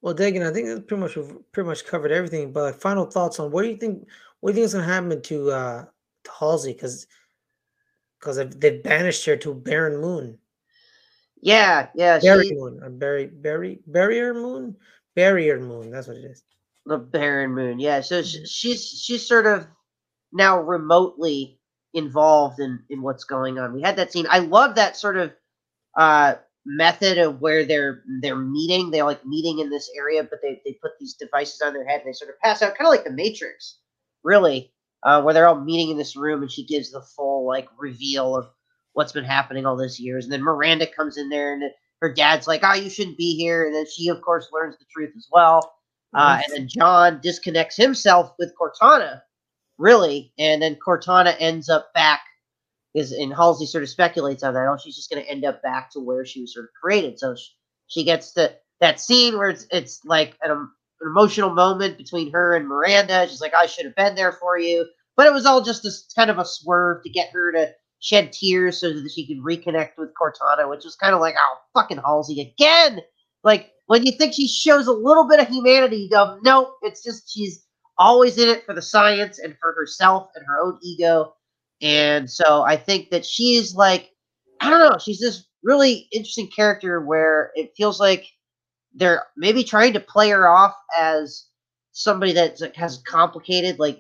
Well, 0.01 0.15
Dagan, 0.15 0.47
I 0.47 0.53
think 0.53 0.67
that's 0.67 0.81
pretty 0.81 1.01
much 1.01 1.15
we've 1.15 1.51
pretty 1.51 1.67
much 1.67 1.85
covered 1.85 2.11
everything. 2.11 2.51
But 2.51 2.63
like 2.63 2.75
final 2.75 3.05
thoughts 3.05 3.39
on 3.39 3.51
what 3.51 3.63
do 3.63 3.69
you 3.69 3.77
think? 3.77 4.07
What 4.39 4.51
do 4.51 4.59
you 4.59 4.65
think 4.65 4.65
is 4.65 4.73
gonna 4.73 4.93
happen 4.93 5.21
to 5.21 5.51
uh 5.51 5.85
to 6.25 6.31
Halsey? 6.31 6.73
Because 6.73 7.07
because 8.19 8.37
they've, 8.37 8.81
banished 8.83 9.25
her 9.25 9.37
to 9.37 9.53
Barren 9.53 10.01
Moon, 10.01 10.37
yeah 11.41 11.89
yeah 11.95 12.19
Barry 12.19 12.47
she, 12.47 12.55
Moon, 12.55 12.79
or 12.81 12.89
Barry 12.89 13.27
Barry 13.27 13.79
Barrier 13.87 14.33
Moon, 14.33 14.75
Barrier 15.15 15.59
moon. 15.59 15.91
That's 15.91 16.07
what 16.07 16.17
it 16.17 16.25
is. 16.25 16.43
The 16.85 16.97
barren 16.97 17.51
moon. 17.51 17.79
Yeah. 17.79 18.01
So 18.01 18.21
sh- 18.21 18.47
she's 18.47 18.87
she's 18.87 19.27
sort 19.27 19.47
of 19.47 19.65
now 20.31 20.59
remotely 20.59 21.57
involved 21.93 22.59
in 22.59 22.83
in 22.89 23.01
what's 23.01 23.23
going 23.23 23.57
on. 23.57 23.73
We 23.73 23.81
had 23.81 23.95
that 23.95 24.11
scene. 24.11 24.27
I 24.29 24.39
love 24.39 24.75
that 24.75 24.97
sort 24.97 25.17
of 25.17 25.33
uh 25.95 26.35
method 26.65 27.17
of 27.17 27.41
where 27.41 27.63
they're 27.65 28.03
they're 28.21 28.35
meeting. 28.35 28.91
They're 28.91 29.03
like 29.05 29.25
meeting 29.25 29.59
in 29.59 29.69
this 29.69 29.89
area, 29.95 30.23
but 30.23 30.39
they 30.41 30.61
they 30.65 30.77
put 30.81 30.91
these 30.99 31.13
devices 31.13 31.61
on 31.61 31.73
their 31.73 31.85
head 31.87 32.01
and 32.01 32.09
they 32.09 32.13
sort 32.13 32.29
of 32.29 32.39
pass 32.39 32.61
out, 32.61 32.75
kind 32.75 32.87
of 32.87 32.91
like 32.91 33.03
the 33.03 33.11
Matrix, 33.11 33.79
really, 34.23 34.73
uh, 35.03 35.21
where 35.21 35.33
they're 35.33 35.47
all 35.47 35.59
meeting 35.61 35.91
in 35.91 35.97
this 35.97 36.15
room 36.15 36.41
and 36.41 36.51
she 36.51 36.65
gives 36.65 36.91
the 36.91 37.01
full 37.01 37.47
like 37.47 37.67
reveal 37.77 38.35
of 38.35 38.47
what's 38.93 39.11
been 39.11 39.25
happening 39.25 39.65
all 39.65 39.77
these 39.77 39.99
years. 39.99 40.25
And 40.25 40.33
then 40.33 40.41
Miranda 40.43 40.87
comes 40.87 41.17
in 41.17 41.29
there 41.29 41.53
and 41.53 41.63
her 42.01 42.13
dad's 42.13 42.47
like, 42.47 42.61
"Oh, 42.63 42.73
you 42.73 42.89
shouldn't 42.89 43.17
be 43.17 43.35
here," 43.35 43.65
and 43.65 43.75
then 43.75 43.85
she, 43.89 44.09
of 44.09 44.21
course, 44.21 44.49
learns 44.51 44.77
the 44.77 44.85
truth 44.91 45.13
as 45.15 45.27
well. 45.31 45.73
Uh, 46.13 46.41
and 46.43 46.53
then 46.53 46.67
John 46.69 47.19
disconnects 47.21 47.75
himself 47.75 48.33
with 48.39 48.53
Cortana, 48.59 49.21
really, 49.77 50.31
and 50.37 50.61
then 50.61 50.77
Cortana 50.85 51.35
ends 51.39 51.67
up 51.67 51.93
back. 51.93 52.21
Is 52.95 53.11
and 53.11 53.33
Halsey 53.33 53.65
sort 53.65 53.83
of 53.83 53.89
speculates 53.89 54.43
on 54.43 54.53
that. 54.53 54.67
Oh, 54.67 54.77
she's 54.83 54.95
just 54.95 55.09
going 55.11 55.23
to 55.23 55.29
end 55.29 55.45
up 55.45 55.61
back 55.61 55.91
to 55.91 55.99
where 55.99 56.25
she 56.25 56.41
was 56.41 56.53
sort 56.53 56.65
of 56.65 56.71
created. 56.81 57.19
So 57.19 57.35
she, 57.35 57.51
she 57.87 58.03
gets 58.03 58.33
the 58.33 58.55
that 58.81 58.99
scene 58.99 59.37
where 59.37 59.49
it's 59.49 59.67
it's 59.71 60.03
like 60.05 60.37
an, 60.41 60.51
an 60.51 60.69
emotional 61.05 61.49
moment 61.51 61.97
between 61.97 62.31
her 62.31 62.55
and 62.55 62.67
Miranda. 62.67 63.27
She's 63.29 63.41
like, 63.41 63.53
"I 63.53 63.67
should 63.67 63.85
have 63.85 63.95
been 63.95 64.15
there 64.15 64.31
for 64.31 64.57
you," 64.57 64.87
but 65.17 65.27
it 65.27 65.33
was 65.33 65.45
all 65.45 65.61
just 65.61 65.83
this 65.83 66.07
kind 66.15 66.29
of 66.31 66.39
a 66.39 66.45
swerve 66.45 67.03
to 67.03 67.09
get 67.09 67.31
her 67.31 67.51
to 67.51 67.71
shed 67.99 68.31
tears 68.31 68.79
so 68.79 68.93
that 68.93 69.11
she 69.13 69.27
could 69.27 69.43
reconnect 69.43 69.91
with 69.97 70.13
Cortana, 70.19 70.69
which 70.69 70.85
was 70.85 70.95
kind 70.95 71.13
of 71.13 71.21
like, 71.21 71.35
"Oh, 71.37 71.57
fucking 71.73 71.97
Halsey 71.99 72.41
again!" 72.41 73.01
Like 73.43 73.71
when 73.87 74.05
you 74.05 74.11
think 74.11 74.33
she 74.33 74.47
shows 74.47 74.87
a 74.87 74.93
little 74.93 75.27
bit 75.27 75.39
of 75.39 75.47
humanity, 75.47 75.97
you 75.97 76.09
go, 76.09 76.39
nope, 76.43 76.75
it's 76.81 77.03
just 77.03 77.31
she's 77.31 77.65
always 77.97 78.37
in 78.37 78.49
it 78.49 78.65
for 78.65 78.73
the 78.73 78.81
science 78.81 79.39
and 79.39 79.55
for 79.59 79.73
herself 79.73 80.29
and 80.35 80.45
her 80.45 80.59
own 80.61 80.79
ego. 80.81 81.34
And 81.81 82.29
so 82.29 82.63
I 82.63 82.77
think 82.77 83.09
that 83.11 83.25
she's 83.25 83.75
like, 83.75 84.11
I 84.61 84.69
don't 84.69 84.79
know, 84.79 84.97
she's 84.97 85.19
this 85.19 85.45
really 85.63 86.07
interesting 86.11 86.49
character 86.49 87.01
where 87.01 87.51
it 87.55 87.73
feels 87.75 87.99
like 87.99 88.25
they're 88.93 89.23
maybe 89.37 89.63
trying 89.63 89.93
to 89.93 89.99
play 89.99 90.29
her 90.29 90.47
off 90.47 90.75
as 90.97 91.45
somebody 91.91 92.33
that 92.33 92.59
has 92.75 93.01
complicated, 93.07 93.79
like, 93.79 93.99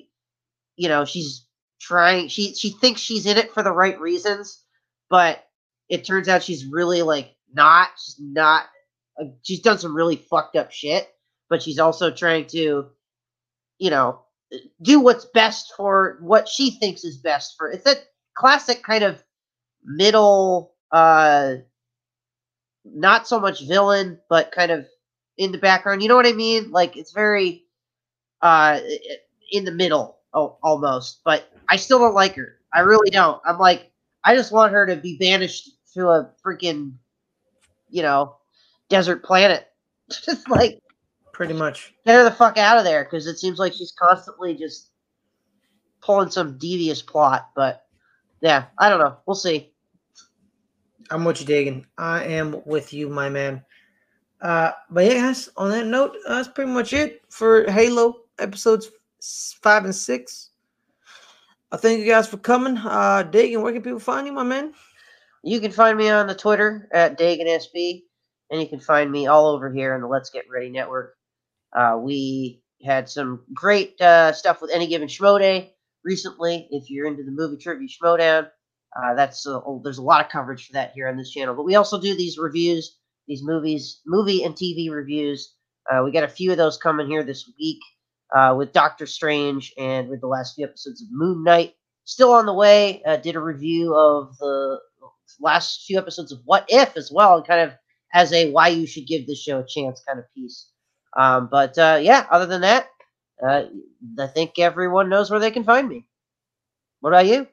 you 0.77 0.87
know, 0.89 1.05
she's 1.05 1.47
trying, 1.81 2.27
she 2.29 2.53
she 2.55 2.71
thinks 2.71 3.01
she's 3.01 3.25
in 3.25 3.37
it 3.37 3.53
for 3.53 3.63
the 3.63 3.71
right 3.71 3.99
reasons, 3.99 4.63
but 5.09 5.43
it 5.89 6.05
turns 6.05 6.27
out 6.29 6.43
she's 6.43 6.65
really 6.65 7.01
like 7.01 7.35
not. 7.53 7.89
She's 8.03 8.15
not 8.19 8.65
uh, 9.19 9.25
she's 9.43 9.61
done 9.61 9.77
some 9.77 9.95
really 9.95 10.17
fucked 10.17 10.55
up 10.55 10.71
shit, 10.71 11.07
but 11.49 11.61
she's 11.63 11.79
also 11.79 12.11
trying 12.11 12.47
to, 12.47 12.87
you 13.79 13.89
know, 13.89 14.24
do 14.81 14.99
what's 14.99 15.25
best 15.25 15.73
for 15.75 16.17
what 16.21 16.47
she 16.47 16.71
thinks 16.71 17.03
is 17.03 17.17
best 17.17 17.55
for. 17.57 17.69
It's 17.69 17.85
a 17.85 17.95
classic 18.33 18.83
kind 18.83 19.03
of 19.03 19.23
middle, 19.83 20.73
uh, 20.91 21.55
not 22.83 23.27
so 23.27 23.39
much 23.39 23.67
villain, 23.67 24.19
but 24.29 24.51
kind 24.51 24.71
of 24.71 24.85
in 25.37 25.51
the 25.51 25.57
background. 25.57 26.01
You 26.01 26.09
know 26.09 26.15
what 26.15 26.27
I 26.27 26.33
mean? 26.33 26.71
Like 26.71 26.97
it's 26.97 27.11
very, 27.11 27.65
uh, 28.41 28.79
in 29.51 29.65
the 29.65 29.71
middle 29.71 30.19
oh, 30.35 30.57
almost. 30.61 31.21
But 31.23 31.49
I 31.69 31.77
still 31.77 31.99
don't 31.99 32.13
like 32.13 32.35
her. 32.35 32.59
I 32.73 32.81
really 32.81 33.09
don't. 33.09 33.41
I'm 33.45 33.57
like, 33.57 33.91
I 34.23 34.35
just 34.35 34.51
want 34.51 34.73
her 34.73 34.85
to 34.85 34.95
be 34.95 35.17
banished 35.17 35.69
to 35.93 36.09
a 36.09 36.31
freaking, 36.45 36.93
you 37.89 38.03
know, 38.03 38.35
desert 38.89 39.23
planet. 39.23 39.67
just 40.11 40.49
like 40.49 40.79
pretty 41.35 41.53
much 41.53 41.93
get 42.05 42.15
her 42.15 42.23
the 42.23 42.31
fuck 42.31 42.57
out 42.57 42.77
of 42.77 42.85
there 42.85 43.03
because 43.03 43.27
it 43.27 43.37
seems 43.37 43.59
like 43.59 43.73
she's 43.73 43.91
constantly 43.91 44.55
just 44.55 44.91
pulling 46.01 46.29
some 46.29 46.57
devious 46.57 47.01
plot. 47.01 47.49
But 47.53 47.85
yeah, 48.39 48.65
I 48.79 48.89
don't 48.89 48.99
know. 48.99 49.17
We'll 49.25 49.35
see. 49.35 49.73
I'm 51.11 51.25
with 51.25 51.41
you, 51.41 51.45
Dagan. 51.45 51.83
I 51.97 52.23
am 52.23 52.61
with 52.65 52.93
you, 52.93 53.09
my 53.09 53.27
man. 53.27 53.61
Uh, 54.41 54.71
but 54.89 55.05
yeah, 55.05 55.15
guys, 55.15 55.49
on 55.57 55.71
that 55.71 55.85
note, 55.87 56.15
uh, 56.25 56.35
that's 56.35 56.47
pretty 56.47 56.71
much 56.71 56.93
it 56.93 57.21
for 57.29 57.69
Halo 57.69 58.21
episodes 58.39 58.89
five 59.61 59.83
and 59.83 59.93
six. 59.93 60.51
I 61.73 61.77
thank 61.77 61.99
you 61.99 62.05
guys 62.05 62.29
for 62.29 62.37
coming. 62.37 62.77
Uh, 62.77 63.27
Dagan, 63.29 63.61
where 63.61 63.73
can 63.73 63.81
people 63.81 63.99
find 63.99 64.25
you, 64.25 64.31
my 64.31 64.43
man? 64.43 64.73
You 65.43 65.59
can 65.59 65.71
find 65.71 65.97
me 65.97 66.09
on 66.09 66.27
the 66.27 66.35
Twitter 66.35 66.87
at 66.93 67.19
DaganSB 67.19 68.03
and 68.51 68.61
you 68.61 68.67
can 68.67 68.79
find 68.79 69.11
me 69.11 69.27
all 69.27 69.47
over 69.47 69.71
here 69.71 69.93
on 69.93 70.01
the 70.01 70.07
Let's 70.07 70.29
Get 70.29 70.49
Ready 70.49 70.69
Network. 70.69 71.15
Uh, 71.75 71.97
we 72.01 72.61
had 72.83 73.09
some 73.09 73.43
great 73.53 73.99
uh, 73.99 74.31
stuff 74.31 74.61
with 74.61 74.71
any 74.71 74.87
given 74.87 75.07
Schmo 75.07 75.39
Day 75.39 75.73
recently. 76.03 76.67
If 76.71 76.89
you're 76.89 77.07
into 77.07 77.23
the 77.23 77.31
movie 77.31 77.57
trivia 77.57 77.87
Schmoedown, 77.87 78.49
uh, 78.95 79.13
that's 79.15 79.45
a, 79.45 79.61
oh, 79.65 79.81
there's 79.83 79.97
a 79.97 80.03
lot 80.03 80.23
of 80.23 80.31
coverage 80.31 80.67
for 80.67 80.73
that 80.73 80.93
here 80.93 81.07
on 81.07 81.17
this 81.17 81.31
channel. 81.31 81.55
But 81.55 81.65
we 81.65 81.75
also 81.75 81.99
do 81.99 82.15
these 82.15 82.37
reviews, 82.37 82.97
these 83.27 83.43
movies, 83.43 84.01
movie 84.05 84.43
and 84.43 84.55
TV 84.55 84.89
reviews. 84.89 85.53
Uh, 85.91 86.03
we 86.03 86.11
got 86.11 86.23
a 86.23 86.29
few 86.29 86.51
of 86.51 86.57
those 86.57 86.77
coming 86.77 87.07
here 87.07 87.23
this 87.23 87.49
week 87.59 87.79
uh, 88.35 88.55
with 88.57 88.71
Doctor 88.71 89.05
Strange 89.05 89.73
and 89.77 90.07
with 90.07 90.21
the 90.21 90.27
last 90.27 90.55
few 90.55 90.65
episodes 90.65 91.01
of 91.01 91.07
Moon 91.11 91.43
Knight. 91.43 91.73
Still 92.05 92.31
on 92.31 92.45
the 92.45 92.53
way. 92.53 93.03
Uh, 93.03 93.17
did 93.17 93.35
a 93.35 93.39
review 93.39 93.95
of 93.95 94.37
the 94.37 94.79
last 95.39 95.85
few 95.85 95.97
episodes 95.97 96.31
of 96.31 96.39
What 96.45 96.65
If 96.69 96.95
as 96.95 97.11
well, 97.11 97.37
and 97.37 97.47
kind 97.47 97.61
of 97.61 97.73
as 98.13 98.31
a 98.31 98.51
why 98.51 98.69
you 98.69 98.87
should 98.87 99.07
give 99.07 99.27
this 99.27 99.41
show 99.41 99.59
a 99.59 99.65
chance 99.67 100.01
kind 100.07 100.19
of 100.19 100.25
piece. 100.33 100.69
Um, 101.15 101.47
but 101.51 101.77
uh, 101.77 101.99
yeah, 102.01 102.25
other 102.29 102.45
than 102.45 102.61
that, 102.61 102.87
uh, 103.45 103.63
I 104.19 104.27
think 104.27 104.59
everyone 104.59 105.09
knows 105.09 105.31
where 105.31 105.39
they 105.39 105.51
can 105.51 105.63
find 105.63 105.87
me. 105.87 106.05
What 107.01 107.11
about 107.11 107.27
you? 107.27 107.47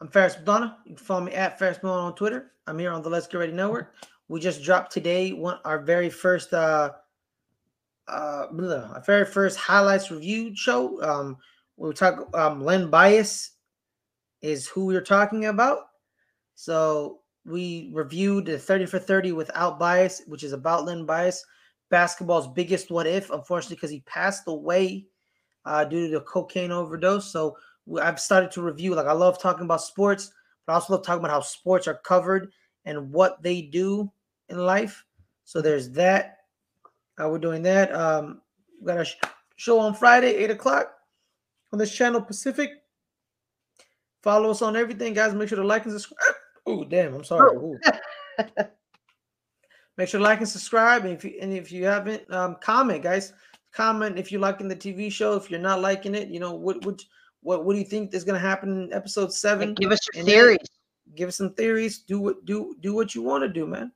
I'm 0.00 0.08
Fares 0.08 0.36
Muthana. 0.36 0.76
You 0.84 0.94
can 0.94 1.04
follow 1.04 1.22
me 1.22 1.32
at 1.32 1.58
Fares 1.58 1.78
Muthana 1.78 2.04
on 2.04 2.14
Twitter. 2.14 2.52
I'm 2.66 2.78
here 2.78 2.92
on 2.92 3.02
the 3.02 3.10
Let's 3.10 3.26
Get 3.26 3.38
Ready 3.38 3.52
Network. 3.52 3.94
We 4.28 4.40
just 4.40 4.62
dropped 4.62 4.92
today 4.92 5.32
one 5.32 5.58
our 5.64 5.80
very 5.80 6.10
first 6.10 6.52
uh 6.52 6.90
uh 8.06 8.46
our 8.52 9.02
very 9.04 9.24
first 9.24 9.58
highlights 9.58 10.10
review 10.10 10.54
show. 10.54 11.02
Um 11.02 11.36
we 11.76 11.92
talk 11.94 12.28
um 12.36 12.62
Len 12.64 12.90
Bias 12.90 13.52
is 14.42 14.68
who 14.68 14.84
we 14.84 14.94
are 14.94 15.00
talking 15.00 15.46
about. 15.46 15.88
So 16.54 17.20
we 17.44 17.90
reviewed 17.94 18.46
the 18.46 18.58
30 18.58 18.86
for 18.86 18.98
30 18.98 19.32
without 19.32 19.78
bias, 19.78 20.22
which 20.26 20.44
is 20.44 20.52
about 20.52 20.84
Len 20.84 21.06
Bias, 21.06 21.44
basketball's 21.90 22.48
biggest 22.48 22.90
what 22.90 23.06
if, 23.06 23.30
unfortunately, 23.30 23.76
because 23.76 23.90
he 23.90 24.00
passed 24.00 24.44
away 24.46 25.06
uh, 25.64 25.84
due 25.84 26.06
to 26.06 26.14
the 26.14 26.20
cocaine 26.22 26.72
overdose. 26.72 27.30
So 27.30 27.56
I've 28.00 28.20
started 28.20 28.50
to 28.52 28.62
review, 28.62 28.94
like, 28.94 29.06
I 29.06 29.12
love 29.12 29.40
talking 29.40 29.64
about 29.64 29.82
sports, 29.82 30.32
but 30.66 30.72
I 30.72 30.74
also 30.74 30.94
love 30.94 31.04
talking 31.04 31.20
about 31.20 31.30
how 31.30 31.40
sports 31.40 31.86
are 31.86 32.00
covered 32.04 32.52
and 32.84 33.10
what 33.12 33.42
they 33.42 33.62
do 33.62 34.10
in 34.48 34.58
life. 34.58 35.04
So 35.44 35.60
there's 35.60 35.90
that. 35.90 36.38
Uh, 37.20 37.28
we're 37.28 37.38
doing 37.38 37.62
that. 37.62 37.94
Um, 37.94 38.40
we 38.80 38.86
got 38.86 39.00
a 39.00 39.04
sh- 39.04 39.16
show 39.56 39.78
on 39.78 39.94
Friday, 39.94 40.34
8 40.36 40.50
o'clock 40.50 40.92
on 41.72 41.78
this 41.78 41.94
channel, 41.94 42.20
Pacific. 42.20 42.70
Follow 44.22 44.50
us 44.50 44.62
on 44.62 44.76
everything, 44.76 45.14
guys. 45.14 45.34
Make 45.34 45.48
sure 45.48 45.58
to 45.58 45.64
like 45.64 45.84
and 45.84 45.92
subscribe. 45.92 46.34
Oh, 46.70 46.84
damn! 46.84 47.14
I'm 47.14 47.24
sorry. 47.24 47.78
Make 49.98 50.08
sure 50.08 50.18
to 50.18 50.24
like 50.24 50.38
and 50.38 50.48
subscribe, 50.48 51.04
and 51.04 51.12
if 51.12 51.24
you 51.24 51.34
and 51.42 51.52
if 51.52 51.72
you 51.72 51.84
haven't, 51.84 52.22
um, 52.32 52.56
comment, 52.60 53.02
guys. 53.02 53.32
Comment 53.72 54.16
if 54.16 54.30
you're 54.30 54.40
liking 54.40 54.68
the 54.68 54.76
TV 54.76 55.10
show. 55.10 55.34
If 55.34 55.50
you're 55.50 55.60
not 55.60 55.80
liking 55.80 56.14
it, 56.14 56.28
you 56.28 56.38
know 56.38 56.54
what 56.54 56.84
what 56.86 57.04
what 57.42 57.64
what 57.64 57.72
do 57.72 57.80
you 57.80 57.84
think 57.84 58.14
is 58.14 58.22
going 58.22 58.40
to 58.40 58.46
happen 58.46 58.84
in 58.84 58.92
episode 58.92 59.32
seven? 59.32 59.74
give 59.74 59.90
us 59.90 59.98
your 60.14 60.24
theories. 60.24 60.58
Give 61.16 61.28
us 61.28 61.36
some 61.36 61.52
theories. 61.54 61.98
Do 61.98 62.20
what 62.20 62.44
do 62.44 62.76
do 62.80 62.94
what 62.94 63.12
you 63.16 63.22
want 63.22 63.42
to 63.42 63.48
do, 63.48 63.66
man. 63.66 63.90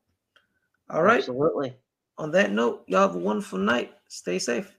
All 0.90 1.04
right. 1.04 1.20
Absolutely. 1.20 1.76
On 2.18 2.32
that 2.32 2.50
note, 2.50 2.82
y'all 2.88 3.02
have 3.02 3.14
a 3.14 3.18
wonderful 3.18 3.60
night. 3.60 3.92
Stay 4.08 4.40
safe. 4.40 4.76